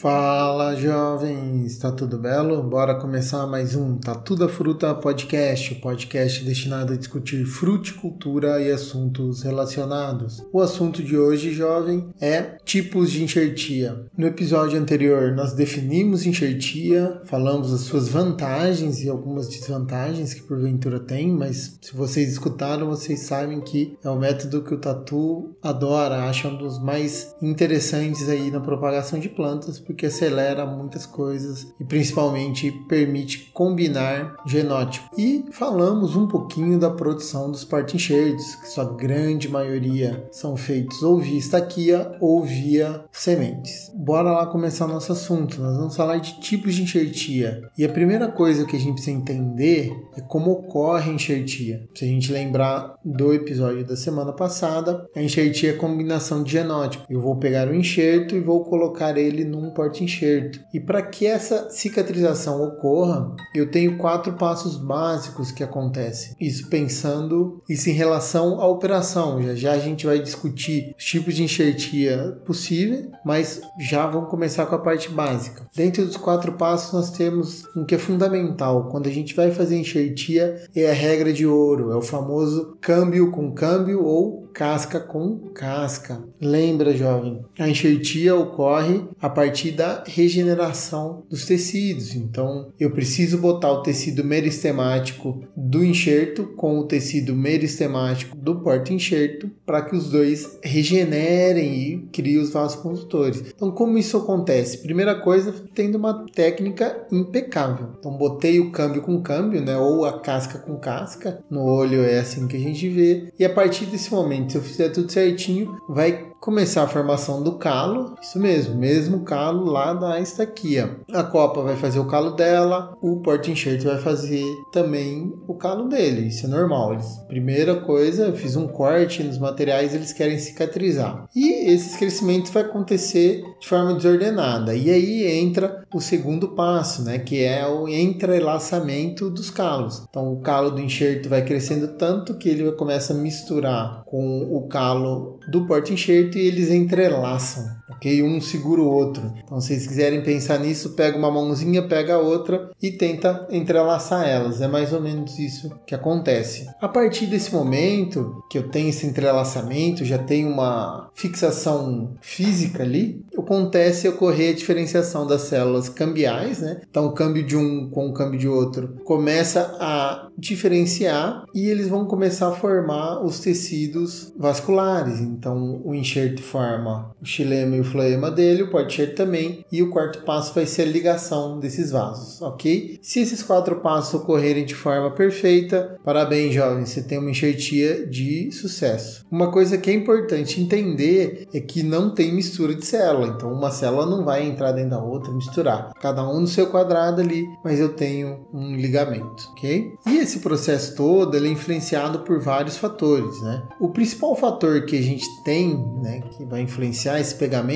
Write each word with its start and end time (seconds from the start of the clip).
Fala 0.00 0.74
jovens, 0.76 1.76
tá 1.76 1.92
tudo 1.92 2.16
belo? 2.16 2.62
Bora 2.62 2.94
começar 2.94 3.46
mais 3.46 3.76
um 3.76 3.98
Tatu 3.98 4.34
da 4.34 4.48
Fruta 4.48 4.94
Podcast, 4.94 5.74
o 5.74 5.80
podcast 5.82 6.42
destinado 6.42 6.94
a 6.94 6.96
discutir 6.96 7.44
fruticultura 7.44 8.62
e 8.62 8.70
assuntos 8.72 9.42
relacionados. 9.42 10.42
O 10.50 10.62
assunto 10.62 11.02
de 11.02 11.18
hoje, 11.18 11.52
jovem, 11.52 12.08
é 12.18 12.56
tipos 12.64 13.10
de 13.10 13.22
enxertia. 13.22 14.06
No 14.16 14.26
episódio 14.26 14.80
anterior, 14.80 15.32
nós 15.32 15.52
definimos 15.52 16.24
enxertia, 16.24 17.20
falamos 17.26 17.70
as 17.70 17.82
suas 17.82 18.08
vantagens 18.08 19.02
e 19.02 19.08
algumas 19.10 19.50
desvantagens 19.50 20.32
que 20.32 20.40
porventura 20.40 20.98
tem, 20.98 21.30
mas 21.30 21.78
se 21.78 21.94
vocês 21.94 22.32
escutaram, 22.32 22.86
vocês 22.86 23.20
sabem 23.20 23.60
que 23.60 23.98
é 24.02 24.08
o 24.08 24.18
método 24.18 24.62
que 24.62 24.72
o 24.72 24.78
Tatu 24.78 25.54
adora, 25.62 26.24
acha 26.24 26.48
um 26.48 26.56
dos 26.56 26.82
mais 26.82 27.34
interessantes 27.42 28.30
aí 28.30 28.50
na 28.50 28.60
propagação 28.60 29.18
de 29.18 29.28
plantas 29.28 29.78
porque 29.90 30.06
acelera 30.06 30.64
muitas 30.64 31.04
coisas 31.04 31.66
e 31.78 31.84
principalmente 31.84 32.70
permite 32.88 33.50
combinar 33.52 34.36
genótipo. 34.46 35.10
E 35.18 35.44
falamos 35.50 36.14
um 36.14 36.28
pouquinho 36.28 36.78
da 36.78 36.90
produção 36.90 37.50
dos 37.50 37.64
porta-enxertos, 37.64 38.54
que 38.54 38.68
sua 38.68 38.84
grande 38.84 39.48
maioria 39.48 40.28
são 40.30 40.56
feitos 40.56 41.02
ou 41.02 41.18
via 41.18 41.38
estaquia 41.38 42.16
ou 42.20 42.42
via 42.42 43.04
sementes. 43.10 43.90
Bora 43.94 44.30
lá 44.30 44.46
começar 44.46 44.86
nosso 44.86 45.12
assunto. 45.12 45.60
Nós 45.60 45.76
vamos 45.76 45.96
falar 45.96 46.18
de 46.18 46.40
tipos 46.40 46.74
de 46.74 46.82
enxertia. 46.82 47.62
E 47.76 47.84
a 47.84 47.88
primeira 47.88 48.28
coisa 48.28 48.64
que 48.64 48.76
a 48.76 48.78
gente 48.78 48.94
precisa 48.94 49.16
entender 49.16 49.92
é 50.16 50.20
como 50.20 50.52
ocorre 50.52 51.10
a 51.10 51.14
enxertia. 51.14 51.88
Se 51.94 52.04
a 52.04 52.08
gente 52.08 52.32
lembrar 52.32 52.94
do 53.04 53.34
episódio 53.34 53.84
da 53.84 53.96
semana 53.96 54.32
passada, 54.32 55.06
a 55.16 55.22
enxertia 55.22 55.72
é 55.72 55.74
a 55.74 55.78
combinação 55.78 56.42
de 56.44 56.52
genótipo. 56.52 57.06
Eu 57.10 57.20
vou 57.20 57.36
pegar 57.36 57.68
o 57.68 57.74
enxerto 57.74 58.36
e 58.36 58.40
vou 58.40 58.64
colocar 58.64 59.16
ele 59.16 59.44
num 59.44 59.70
porta-enxerto. 59.80 60.60
E 60.74 60.78
para 60.78 61.00
que 61.00 61.26
essa 61.26 61.70
cicatrização 61.70 62.62
ocorra, 62.62 63.34
eu 63.54 63.70
tenho 63.70 63.96
quatro 63.96 64.34
passos 64.34 64.76
básicos 64.76 65.50
que 65.50 65.64
acontecem. 65.64 66.34
Isso 66.38 66.68
pensando 66.68 67.62
isso 67.68 67.88
em 67.88 67.94
relação 67.94 68.60
à 68.60 68.66
operação. 68.66 69.42
Já 69.42 69.54
já 69.54 69.72
a 69.72 69.78
gente 69.78 70.04
vai 70.04 70.18
discutir 70.18 70.94
os 70.98 71.04
tipos 71.04 71.34
de 71.34 71.42
enxertia 71.42 72.38
possível, 72.44 73.10
mas 73.24 73.62
já 73.78 74.06
vamos 74.06 74.28
começar 74.28 74.66
com 74.66 74.74
a 74.74 74.78
parte 74.78 75.08
básica. 75.08 75.66
Dentro 75.74 76.04
dos 76.04 76.16
quatro 76.16 76.52
passos 76.52 76.92
nós 76.92 77.10
temos 77.10 77.64
um 77.74 77.84
que 77.84 77.94
é 77.94 77.98
fundamental. 77.98 78.88
Quando 78.90 79.08
a 79.08 79.12
gente 79.12 79.34
vai 79.34 79.50
fazer 79.50 79.78
enxertia, 79.78 80.62
é 80.74 80.90
a 80.90 80.94
regra 80.94 81.32
de 81.32 81.46
ouro, 81.46 81.90
é 81.92 81.96
o 81.96 82.02
famoso 82.02 82.76
câmbio 82.80 83.30
com 83.30 83.52
câmbio 83.52 84.04
ou 84.04 84.49
casca 84.60 85.00
com 85.00 85.38
casca. 85.54 86.22
Lembra, 86.38 86.94
jovem, 86.94 87.40
a 87.58 87.66
enxertia 87.66 88.36
ocorre 88.36 89.02
a 89.18 89.30
partir 89.30 89.70
da 89.70 90.04
regeneração 90.06 91.22
dos 91.30 91.46
tecidos. 91.46 92.14
Então, 92.14 92.70
eu 92.78 92.90
preciso 92.90 93.38
botar 93.38 93.72
o 93.72 93.82
tecido 93.82 94.22
meristemático 94.22 95.42
do 95.56 95.82
enxerto 95.82 96.44
com 96.58 96.78
o 96.78 96.84
tecido 96.84 97.34
meristemático 97.34 98.36
do 98.36 98.60
porta-enxerto 98.60 99.50
para 99.64 99.80
que 99.80 99.96
os 99.96 100.10
dois 100.10 100.58
regenerem 100.62 101.72
e 101.72 101.98
criem 102.12 102.36
os 102.36 102.50
vasos 102.50 102.82
condutores. 102.82 103.42
Então, 103.56 103.70
como 103.70 103.96
isso 103.96 104.18
acontece? 104.18 104.82
Primeira 104.82 105.14
coisa, 105.14 105.54
tendo 105.74 105.96
uma 105.96 106.26
técnica 106.34 107.06
impecável. 107.10 107.94
Então, 107.98 108.12
botei 108.12 108.60
o 108.60 108.70
câmbio 108.70 109.00
com 109.00 109.22
câmbio, 109.22 109.62
né, 109.62 109.78
ou 109.78 110.04
a 110.04 110.20
casca 110.20 110.58
com 110.58 110.76
casca. 110.76 111.42
No 111.48 111.64
olho 111.64 112.02
é 112.02 112.18
assim 112.18 112.46
que 112.46 112.58
a 112.58 112.60
gente 112.60 112.86
vê. 112.90 113.32
E 113.38 113.44
a 113.44 113.48
partir 113.48 113.86
desse 113.86 114.12
momento 114.12 114.49
se 114.50 114.58
eu 114.58 114.62
fizer 114.62 114.88
tudo 114.90 115.10
certinho, 115.10 115.80
vai 115.88 116.29
começar 116.40 116.84
a 116.84 116.88
formação 116.88 117.42
do 117.42 117.58
calo, 117.58 118.14
isso 118.20 118.40
mesmo, 118.40 118.74
mesmo 118.74 119.20
calo 119.20 119.66
lá 119.66 119.92
da 119.92 120.18
estaquia. 120.18 120.96
A 121.12 121.22
copa 121.22 121.60
vai 121.60 121.76
fazer 121.76 122.00
o 122.00 122.06
calo 122.06 122.30
dela, 122.30 122.96
o 123.02 123.20
porta-enxerto 123.20 123.84
vai 123.84 123.98
fazer 123.98 124.42
também 124.72 125.34
o 125.46 125.54
calo 125.54 125.86
dele, 125.86 126.28
isso 126.28 126.46
é 126.46 126.48
normal. 126.48 126.94
Eles, 126.94 127.18
primeira 127.28 127.76
coisa, 127.82 128.24
eu 128.24 128.34
fiz 128.34 128.56
um 128.56 128.66
corte 128.66 129.22
nos 129.22 129.38
materiais, 129.38 129.94
eles 129.94 130.14
querem 130.14 130.38
cicatrizar. 130.38 131.28
E 131.36 131.70
esses 131.70 131.96
crescimentos 131.96 132.50
vai 132.50 132.62
acontecer 132.62 133.42
de 133.60 133.68
forma 133.68 133.92
desordenada. 133.92 134.74
E 134.74 134.90
aí 134.90 135.26
entra 135.38 135.84
o 135.92 136.00
segundo 136.00 136.48
passo, 136.48 137.02
né, 137.02 137.18
que 137.18 137.44
é 137.44 137.66
o 137.66 137.86
entrelaçamento 137.86 139.28
dos 139.28 139.50
calos. 139.50 140.06
Então 140.08 140.32
o 140.32 140.40
calo 140.40 140.70
do 140.70 140.80
enxerto 140.80 141.28
vai 141.28 141.44
crescendo 141.44 141.88
tanto 141.98 142.38
que 142.38 142.48
ele 142.48 142.72
começa 142.72 143.12
a 143.12 143.16
misturar 143.16 144.04
com 144.06 144.56
o 144.56 144.66
calo 144.68 145.38
do 145.50 145.66
porta-enxerto 145.66 146.29
e 146.38 146.46
eles 146.46 146.70
entrelaçam, 146.70 147.79
ok? 147.92 148.22
Um 148.22 148.40
segura 148.40 148.80
o 148.80 148.90
outro. 148.90 149.32
Então, 149.42 149.60
se 149.60 149.68
vocês 149.68 149.86
quiserem 149.86 150.22
pensar 150.22 150.58
nisso, 150.58 150.90
pega 150.90 151.16
uma 151.16 151.30
mãozinha, 151.30 151.86
pega 151.86 152.14
a 152.14 152.18
outra 152.18 152.70
e 152.82 152.90
tenta 152.90 153.46
entrelaçar 153.50 154.28
elas. 154.28 154.60
É 154.60 154.68
mais 154.68 154.92
ou 154.92 155.00
menos 155.00 155.38
isso 155.38 155.70
que 155.86 155.94
acontece. 155.94 156.68
A 156.80 156.88
partir 156.88 157.26
desse 157.26 157.52
momento 157.52 158.42
que 158.50 158.58
eu 158.58 158.68
tenho 158.68 158.88
esse 158.88 159.06
entrelaçamento, 159.06 160.04
já 160.04 160.18
tenho 160.18 160.48
uma 160.48 161.10
fixação 161.14 162.14
física 162.20 162.82
ali, 162.82 163.24
acontece 163.36 164.08
ocorrer 164.08 164.50
a 164.50 164.56
diferenciação 164.56 165.26
das 165.26 165.42
células 165.42 165.88
cambiais, 165.88 166.60
né? 166.60 166.80
Então, 166.88 167.06
o 167.06 167.12
câmbio 167.12 167.42
de 167.42 167.56
um 167.56 167.90
com 167.90 168.08
o 168.08 168.14
câmbio 168.14 168.38
de 168.38 168.48
outro 168.48 168.96
começa 169.04 169.76
a 169.80 170.28
diferenciar 170.38 171.44
e 171.54 171.68
eles 171.68 171.88
vão 171.88 172.04
começar 172.04 172.48
a 172.48 172.52
formar 172.52 173.24
os 173.24 173.40
tecidos 173.40 174.32
vasculares. 174.36 175.20
Então, 175.20 175.80
o 175.84 175.94
enxerto 175.94 176.42
forma 176.42 177.14
o 177.20 177.24
xilema 177.24 177.76
o 177.80 177.84
floema 177.84 178.30
dele, 178.30 178.62
o 178.62 178.70
porte-enxerto 178.70 179.14
também, 179.14 179.64
e 179.70 179.82
o 179.82 179.90
quarto 179.90 180.22
passo 180.24 180.54
vai 180.54 180.66
ser 180.66 180.82
a 180.82 180.86
ligação 180.86 181.58
desses 181.58 181.90
vasos, 181.90 182.40
ok? 182.42 182.98
Se 183.02 183.20
esses 183.20 183.42
quatro 183.42 183.76
passos 183.76 184.14
ocorrerem 184.14 184.64
de 184.64 184.74
forma 184.74 185.10
perfeita, 185.10 185.98
parabéns, 186.04 186.54
jovem, 186.54 186.84
você 186.84 187.02
tem 187.02 187.18
uma 187.18 187.30
enxertia 187.30 188.06
de 188.06 188.50
sucesso. 188.52 189.26
Uma 189.30 189.50
coisa 189.50 189.78
que 189.78 189.90
é 189.90 189.94
importante 189.94 190.60
entender 190.60 191.48
é 191.52 191.60
que 191.60 191.82
não 191.82 192.14
tem 192.14 192.34
mistura 192.34 192.74
de 192.74 192.84
célula, 192.84 193.28
então 193.28 193.52
uma 193.52 193.70
célula 193.70 194.06
não 194.06 194.24
vai 194.24 194.46
entrar 194.46 194.72
dentro 194.72 194.90
da 194.90 195.02
outra, 195.02 195.32
misturar. 195.32 195.92
Cada 196.00 196.26
um 196.28 196.40
no 196.40 196.46
seu 196.46 196.66
quadrado 196.68 197.20
ali, 197.20 197.44
mas 197.64 197.78
eu 197.78 197.90
tenho 197.90 198.46
um 198.52 198.76
ligamento, 198.76 199.48
ok? 199.52 199.92
E 200.06 200.18
esse 200.18 200.40
processo 200.40 200.94
todo 200.94 201.36
ele 201.36 201.48
é 201.48 201.52
influenciado 201.52 202.20
por 202.20 202.40
vários 202.40 202.76
fatores, 202.76 203.40
né? 203.42 203.62
O 203.80 203.88
principal 203.88 204.34
fator 204.36 204.84
que 204.84 204.96
a 204.96 205.02
gente 205.02 205.26
tem, 205.42 205.76
né, 206.02 206.20
que 206.30 206.44
vai 206.44 206.62
influenciar 206.62 207.20
esse 207.20 207.34
pegamento 207.34 207.69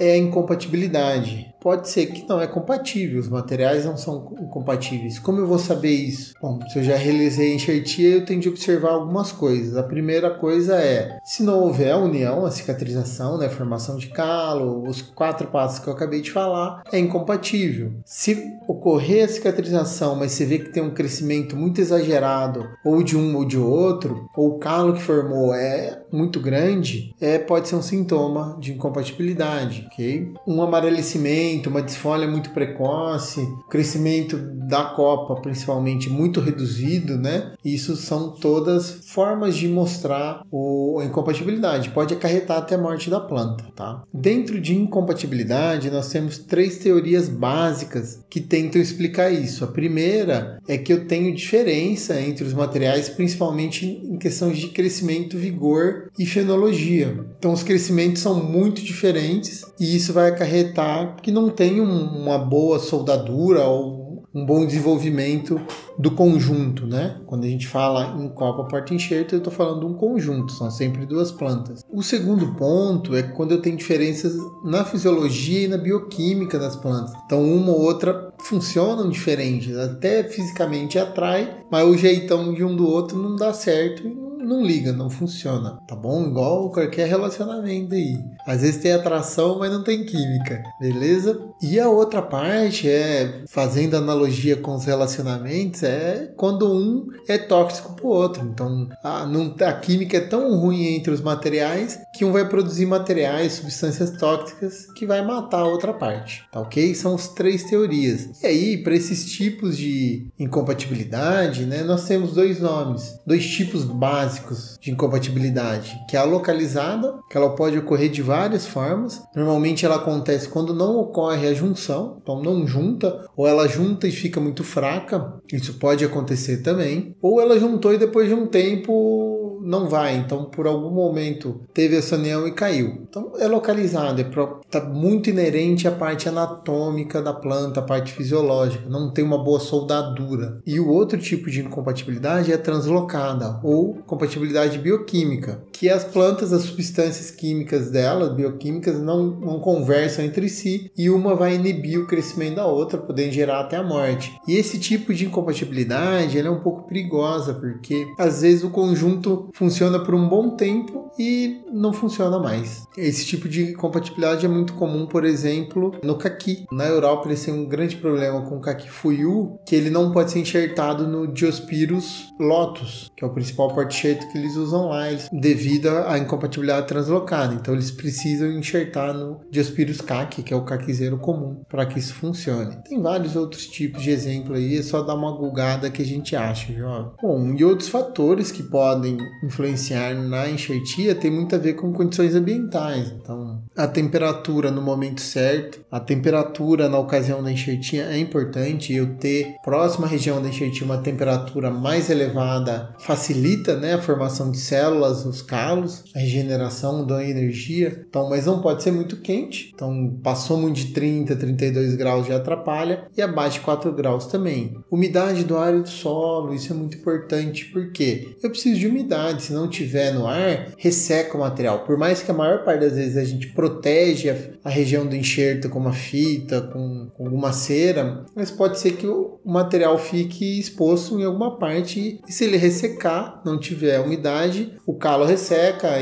é 0.00 0.12
a 0.12 0.18
incompatibilidade 0.18 1.54
pode 1.64 1.88
ser 1.88 2.08
que 2.08 2.28
não 2.28 2.38
é 2.38 2.46
compatível, 2.46 3.18
os 3.18 3.28
materiais 3.30 3.86
não 3.86 3.96
são 3.96 4.20
compatíveis. 4.20 5.18
Como 5.18 5.40
eu 5.40 5.46
vou 5.46 5.58
saber 5.58 5.92
isso? 5.92 6.34
Bom, 6.40 6.60
se 6.68 6.78
eu 6.78 6.84
já 6.84 6.94
realizei 6.94 7.52
a 7.52 7.54
enxertia, 7.54 8.10
eu 8.10 8.26
tenho 8.26 8.38
de 8.38 8.50
observar 8.50 8.90
algumas 8.90 9.32
coisas. 9.32 9.74
A 9.74 9.82
primeira 9.82 10.28
coisa 10.28 10.76
é, 10.76 11.18
se 11.24 11.42
não 11.42 11.60
houver 11.60 11.90
a 11.90 11.96
união, 11.96 12.44
a 12.44 12.50
cicatrização, 12.50 13.38
né, 13.38 13.48
formação 13.48 13.96
de 13.96 14.08
calo, 14.08 14.86
os 14.86 15.00
quatro 15.00 15.48
passos 15.48 15.78
que 15.78 15.88
eu 15.88 15.94
acabei 15.94 16.20
de 16.20 16.30
falar, 16.30 16.82
é 16.92 16.98
incompatível. 16.98 17.94
Se 18.04 18.52
ocorrer 18.68 19.24
a 19.24 19.28
cicatrização, 19.28 20.16
mas 20.16 20.32
você 20.32 20.44
vê 20.44 20.58
que 20.58 20.70
tem 20.70 20.82
um 20.82 20.92
crescimento 20.92 21.56
muito 21.56 21.80
exagerado, 21.80 22.68
ou 22.84 23.02
de 23.02 23.16
um 23.16 23.36
ou 23.36 23.44
de 23.46 23.58
outro, 23.58 24.28
ou 24.36 24.50
o 24.50 24.58
calo 24.58 24.92
que 24.92 25.02
formou 25.02 25.54
é 25.54 26.02
muito 26.14 26.40
grande, 26.40 27.14
é, 27.20 27.38
pode 27.38 27.68
ser 27.68 27.76
um 27.76 27.82
sintoma 27.82 28.56
de 28.60 28.72
incompatibilidade, 28.72 29.86
ok? 29.90 30.32
Um 30.46 30.62
amarelecimento 30.62 31.68
uma 31.68 31.82
desfolha 31.82 32.26
muito 32.28 32.50
precoce, 32.50 33.46
crescimento 33.68 34.36
da 34.36 34.84
copa 34.84 35.34
principalmente 35.40 36.08
muito 36.08 36.40
reduzido, 36.40 37.16
né? 37.18 37.52
Isso 37.64 37.96
são 37.96 38.30
todas 38.30 38.90
formas 39.08 39.56
de 39.56 39.68
mostrar 39.68 40.42
o, 40.50 40.98
a 41.00 41.04
incompatibilidade. 41.04 41.90
Pode 41.90 42.14
acarretar 42.14 42.58
até 42.58 42.76
a 42.76 42.78
morte 42.78 43.10
da 43.10 43.20
planta, 43.20 43.64
tá? 43.74 44.02
Dentro 44.12 44.60
de 44.60 44.74
incompatibilidade, 44.74 45.90
nós 45.90 46.08
temos 46.08 46.38
três 46.38 46.78
teorias 46.78 47.28
básicas 47.28 48.24
que 48.30 48.40
tentam 48.40 48.80
explicar 48.80 49.30
isso. 49.30 49.64
A 49.64 49.68
primeira 49.68 50.58
é 50.68 50.78
que 50.78 50.92
eu 50.92 51.06
tenho 51.06 51.34
diferença 51.34 52.20
entre 52.20 52.44
os 52.44 52.54
materiais, 52.54 53.08
principalmente 53.08 53.86
em 53.86 54.16
questões 54.16 54.58
de 54.58 54.68
crescimento, 54.68 55.36
vigor 55.36 56.03
e 56.18 56.26
fenologia. 56.26 57.24
Então, 57.38 57.52
os 57.52 57.62
crescimentos 57.62 58.22
são 58.22 58.42
muito 58.42 58.82
diferentes 58.82 59.64
e 59.78 59.96
isso 59.96 60.12
vai 60.12 60.30
acarretar 60.30 61.16
que 61.22 61.30
não 61.30 61.50
tem 61.50 61.80
um, 61.80 62.22
uma 62.22 62.38
boa 62.38 62.78
soldadura 62.78 63.64
ou 63.64 64.04
um 64.34 64.44
bom 64.44 64.66
desenvolvimento 64.66 65.60
do 65.96 66.10
conjunto, 66.10 66.86
né? 66.86 67.20
Quando 67.24 67.44
a 67.44 67.46
gente 67.46 67.68
fala 67.68 68.20
em 68.20 68.28
copa 68.28 68.64
porta-enxerto, 68.64 69.34
eu 69.34 69.38
estou 69.38 69.52
falando 69.52 69.80
de 69.80 69.86
um 69.86 69.94
conjunto, 69.94 70.50
são 70.52 70.68
sempre 70.72 71.06
duas 71.06 71.30
plantas. 71.30 71.84
O 71.88 72.02
segundo 72.02 72.52
ponto 72.54 73.14
é 73.14 73.22
quando 73.22 73.52
eu 73.52 73.62
tenho 73.62 73.76
diferenças 73.76 74.34
na 74.64 74.84
fisiologia 74.84 75.60
e 75.60 75.68
na 75.68 75.78
bioquímica 75.78 76.58
das 76.58 76.74
plantas. 76.74 77.14
Então, 77.24 77.44
uma 77.44 77.70
ou 77.70 77.82
outra 77.82 78.32
funcionam 78.40 79.08
diferentes, 79.08 79.76
até 79.76 80.24
fisicamente 80.24 80.98
atrai, 80.98 81.58
mas 81.70 81.86
o 81.86 81.96
jeitão 81.96 82.52
de 82.52 82.64
um 82.64 82.74
do 82.74 82.88
outro 82.88 83.16
não 83.16 83.36
dá 83.36 83.52
certo 83.52 84.04
e 84.04 84.12
não 84.12 84.33
liga, 84.62 84.92
não 84.92 85.08
funciona, 85.08 85.78
tá 85.86 85.96
bom? 85.96 86.26
Igual 86.26 86.70
qualquer 86.70 87.08
relacionamento 87.08 87.94
aí. 87.94 88.22
Às 88.46 88.60
vezes 88.62 88.82
tem 88.82 88.92
atração, 88.92 89.58
mas 89.58 89.70
não 89.70 89.82
tem 89.82 90.04
química, 90.04 90.62
beleza? 90.80 91.38
E 91.62 91.80
a 91.80 91.88
outra 91.88 92.20
parte 92.20 92.88
é, 92.88 93.42
fazendo 93.48 93.96
analogia 93.96 94.56
com 94.56 94.74
os 94.74 94.84
relacionamentos, 94.84 95.82
é 95.82 96.32
quando 96.36 96.70
um 96.70 97.08
é 97.26 97.38
tóxico 97.38 97.94
pro 97.94 98.08
outro. 98.08 98.44
Então, 98.44 98.88
a, 99.02 99.24
não, 99.26 99.54
a 99.60 99.72
química 99.72 100.16
é 100.16 100.20
tão 100.20 100.58
ruim 100.58 100.94
entre 100.94 101.12
os 101.12 101.20
materiais 101.20 101.98
que 102.14 102.24
um 102.24 102.32
vai 102.32 102.48
produzir 102.48 102.86
materiais, 102.86 103.54
substâncias 103.54 104.10
tóxicas 104.12 104.86
que 104.94 105.06
vai 105.06 105.24
matar 105.24 105.60
a 105.60 105.66
outra 105.66 105.92
parte, 105.92 106.44
tá 106.52 106.60
ok? 106.60 106.94
São 106.94 107.14
as 107.14 107.28
três 107.28 107.64
teorias. 107.64 108.42
E 108.42 108.46
aí, 108.46 108.82
para 108.82 108.94
esses 108.94 109.32
tipos 109.32 109.76
de 109.76 110.28
incompatibilidade, 110.38 111.64
né, 111.64 111.82
nós 111.82 112.04
temos 112.04 112.32
dois 112.32 112.60
nomes, 112.60 113.18
dois 113.26 113.46
tipos 113.46 113.84
básicos 113.84 114.76
de 114.80 114.90
incompatibilidade, 114.90 115.98
que 116.08 116.16
é 116.16 116.20
a 116.20 116.24
localizada, 116.24 117.14
que 117.30 117.36
ela 117.36 117.54
pode 117.54 117.78
ocorrer 117.78 118.10
de 118.10 118.22
várias 118.22 118.66
formas. 118.66 119.22
Normalmente 119.34 119.86
ela 119.86 119.96
acontece 119.96 120.48
quando 120.48 120.74
não 120.74 120.96
ocorre 120.98 121.43
a 121.48 121.54
junção, 121.54 122.18
então 122.22 122.42
não 122.42 122.66
junta, 122.66 123.24
ou 123.36 123.46
ela 123.46 123.68
junta 123.68 124.06
e 124.06 124.12
fica 124.12 124.40
muito 124.40 124.64
fraca, 124.64 125.34
isso 125.52 125.74
pode 125.74 126.04
acontecer 126.04 126.62
também, 126.62 127.14
ou 127.20 127.40
ela 127.40 127.58
juntou 127.58 127.92
e 127.92 127.98
depois 127.98 128.28
de 128.28 128.34
um 128.34 128.46
tempo 128.46 129.60
não 129.64 129.88
vai, 129.88 130.16
então 130.16 130.44
por 130.44 130.66
algum 130.66 130.90
momento 130.90 131.60
teve 131.72 131.96
essa 131.96 132.16
união 132.16 132.46
e 132.46 132.52
caiu. 132.52 133.06
Então 133.08 133.32
é 133.38 133.46
localizado, 133.46 134.20
está 134.20 134.78
é 134.78 134.88
muito 134.88 135.30
inerente 135.30 135.88
à 135.88 135.90
parte 135.90 136.28
anatômica 136.28 137.22
da 137.22 137.32
planta, 137.32 137.80
a 137.80 137.82
parte 137.82 138.12
fisiológica, 138.12 138.88
não 138.88 139.10
tem 139.10 139.24
uma 139.24 139.42
boa 139.42 139.58
soldadura. 139.58 140.60
E 140.66 140.78
o 140.78 140.88
outro 140.88 141.18
tipo 141.18 141.50
de 141.50 141.60
incompatibilidade 141.60 142.52
é 142.52 142.56
translocada 142.56 143.60
ou 143.62 143.94
compatibilidade 144.06 144.78
bioquímica, 144.78 145.62
que 145.84 145.90
as 145.90 146.02
plantas, 146.02 146.50
as 146.50 146.62
substâncias 146.62 147.30
químicas 147.30 147.90
delas, 147.90 148.34
bioquímicas, 148.34 148.98
não, 149.02 149.26
não 149.26 149.60
conversam 149.60 150.24
entre 150.24 150.48
si 150.48 150.90
e 150.96 151.10
uma 151.10 151.34
vai 151.34 151.56
inibir 151.56 152.00
o 152.00 152.06
crescimento 152.06 152.54
da 152.54 152.66
outra, 152.66 152.96
podendo 152.96 153.32
gerar 153.32 153.60
até 153.60 153.76
a 153.76 153.82
morte. 153.82 154.34
E 154.48 154.54
esse 154.54 154.78
tipo 154.78 155.12
de 155.12 155.26
incompatibilidade 155.26 156.38
é 156.38 156.50
um 156.50 156.60
pouco 156.60 156.88
perigosa, 156.88 157.52
porque 157.52 158.06
às 158.18 158.40
vezes 158.40 158.64
o 158.64 158.70
conjunto 158.70 159.50
funciona 159.52 159.98
por 159.98 160.14
um 160.14 160.26
bom 160.26 160.56
tempo 160.56 161.10
e 161.18 161.60
não 161.70 161.92
funciona 161.92 162.38
mais. 162.38 162.86
Esse 162.96 163.26
tipo 163.26 163.46
de 163.46 163.74
compatibilidade 163.74 164.46
é 164.46 164.48
muito 164.48 164.72
comum, 164.72 165.04
por 165.04 165.22
exemplo, 165.22 165.92
no 166.02 166.16
caqui. 166.16 166.64
Na 166.72 166.86
Europa 166.86 167.28
eles 167.28 167.44
têm 167.44 167.52
um 167.52 167.66
grande 167.66 167.96
problema 167.96 168.40
com 168.40 168.56
o 168.56 168.60
caqui 168.60 168.88
fuyu, 168.88 169.58
que 169.66 169.76
ele 169.76 169.90
não 169.90 170.12
pode 170.12 170.30
ser 170.30 170.38
enxertado 170.38 171.06
no 171.06 171.26
Diospirus 171.26 172.32
lotus, 172.40 173.12
que 173.14 173.22
é 173.22 173.26
o 173.26 173.34
principal 173.34 173.68
porte-enxerto 173.68 174.26
que 174.32 174.38
eles 174.38 174.56
usam 174.56 174.88
lá, 174.88 175.04
devido 175.30 175.73
à 176.06 176.18
incompatibilidade 176.18 176.86
translocada. 176.86 177.54
Então 177.54 177.74
eles 177.74 177.90
precisam 177.90 178.50
enxertar 178.50 179.14
no 179.14 179.40
Diospirus 179.50 180.00
caqui, 180.00 180.42
que 180.42 180.52
é 180.52 180.56
o 180.56 180.64
caquizeiro 180.64 181.18
comum, 181.18 181.62
para 181.68 181.86
que 181.86 181.98
isso 181.98 182.14
funcione. 182.14 182.76
Tem 182.88 183.00
vários 183.00 183.36
outros 183.36 183.66
tipos 183.66 184.02
de 184.02 184.10
exemplo 184.10 184.54
aí, 184.54 184.78
é 184.78 184.82
só 184.82 185.02
dar 185.02 185.14
uma 185.14 185.32
gulgada 185.32 185.90
que 185.90 186.02
a 186.02 186.06
gente 186.06 186.36
acha, 186.36 186.72
viu? 186.72 186.86
Bom, 187.20 187.54
e 187.56 187.64
outros 187.64 187.88
fatores 187.88 188.50
que 188.50 188.62
podem 188.62 189.18
influenciar 189.42 190.14
na 190.14 190.48
enxertia 190.48 191.14
tem 191.14 191.30
muito 191.30 191.54
a 191.54 191.58
ver 191.58 191.74
com 191.74 191.92
condições 191.92 192.34
ambientais. 192.34 193.12
Então, 193.12 193.62
a 193.76 193.86
temperatura 193.86 194.70
no 194.70 194.82
momento 194.82 195.20
certo, 195.20 195.80
a 195.90 196.00
temperatura 196.00 196.88
na 196.88 196.98
ocasião 196.98 197.42
da 197.42 197.50
enxertia 197.50 198.04
é 198.04 198.18
importante. 198.18 198.92
Eu 198.92 199.16
ter 199.16 199.54
próxima 199.64 200.06
região 200.06 200.42
da 200.42 200.48
enxertia 200.48 200.84
uma 200.84 200.98
temperatura 200.98 201.70
mais 201.70 202.10
elevada 202.10 202.94
facilita 202.98 203.76
né, 203.76 203.94
a 203.94 204.00
formação 204.00 204.50
de 204.50 204.58
células, 204.58 205.24
os 205.24 205.42
a 205.54 206.18
regeneração 206.18 207.06
da 207.06 207.24
energia. 207.24 208.04
Então, 208.08 208.28
mas 208.28 208.46
não 208.46 208.60
pode 208.60 208.82
ser 208.82 208.90
muito 208.90 209.16
quente. 209.16 209.70
Então, 209.74 210.18
passou 210.22 210.56
muito 210.56 210.76
de 210.76 210.86
30, 210.86 211.36
32 211.36 211.94
graus 211.94 212.26
já 212.26 212.36
atrapalha 212.36 213.06
e 213.16 213.22
abaixo 213.22 213.58
de 213.58 213.64
4 213.64 213.92
graus 213.92 214.26
também. 214.26 214.76
Umidade 214.90 215.44
do 215.44 215.56
ar 215.56 215.74
e 215.74 215.82
do 215.82 215.88
solo, 215.88 216.54
isso 216.54 216.72
é 216.72 216.76
muito 216.76 216.96
importante 216.96 217.66
porque 217.66 218.36
eu 218.42 218.50
preciso 218.50 218.78
de 218.78 218.86
umidade 218.86 219.42
se 219.42 219.52
não 219.52 219.68
tiver 219.68 220.12
no 220.12 220.26
ar, 220.26 220.72
resseca 220.76 221.36
o 221.36 221.40
material. 221.40 221.84
Por 221.84 221.96
mais 221.96 222.22
que 222.22 222.30
a 222.30 222.34
maior 222.34 222.64
parte 222.64 222.80
das 222.80 222.94
vezes 222.94 223.16
a 223.16 223.24
gente 223.24 223.48
protege 223.48 224.30
a, 224.30 224.36
a 224.64 224.70
região 224.70 225.06
do 225.06 225.16
enxerto 225.16 225.68
com 225.68 225.78
uma 225.78 225.92
fita, 225.92 226.60
com, 226.60 227.10
com 227.14 227.24
alguma 227.24 227.52
cera, 227.52 228.24
mas 228.34 228.50
pode 228.50 228.78
ser 228.78 228.92
que 228.92 229.06
o 229.06 229.38
material 229.44 229.98
fique 229.98 230.58
exposto 230.58 231.18
em 231.18 231.24
alguma 231.24 231.56
parte 231.56 232.20
e 232.26 232.32
se 232.32 232.44
ele 232.44 232.56
ressecar, 232.56 233.42
não 233.44 233.58
tiver 233.58 234.00
umidade, 234.00 234.74
o 234.86 234.94
calo 234.94 235.24
resseca 235.24 235.43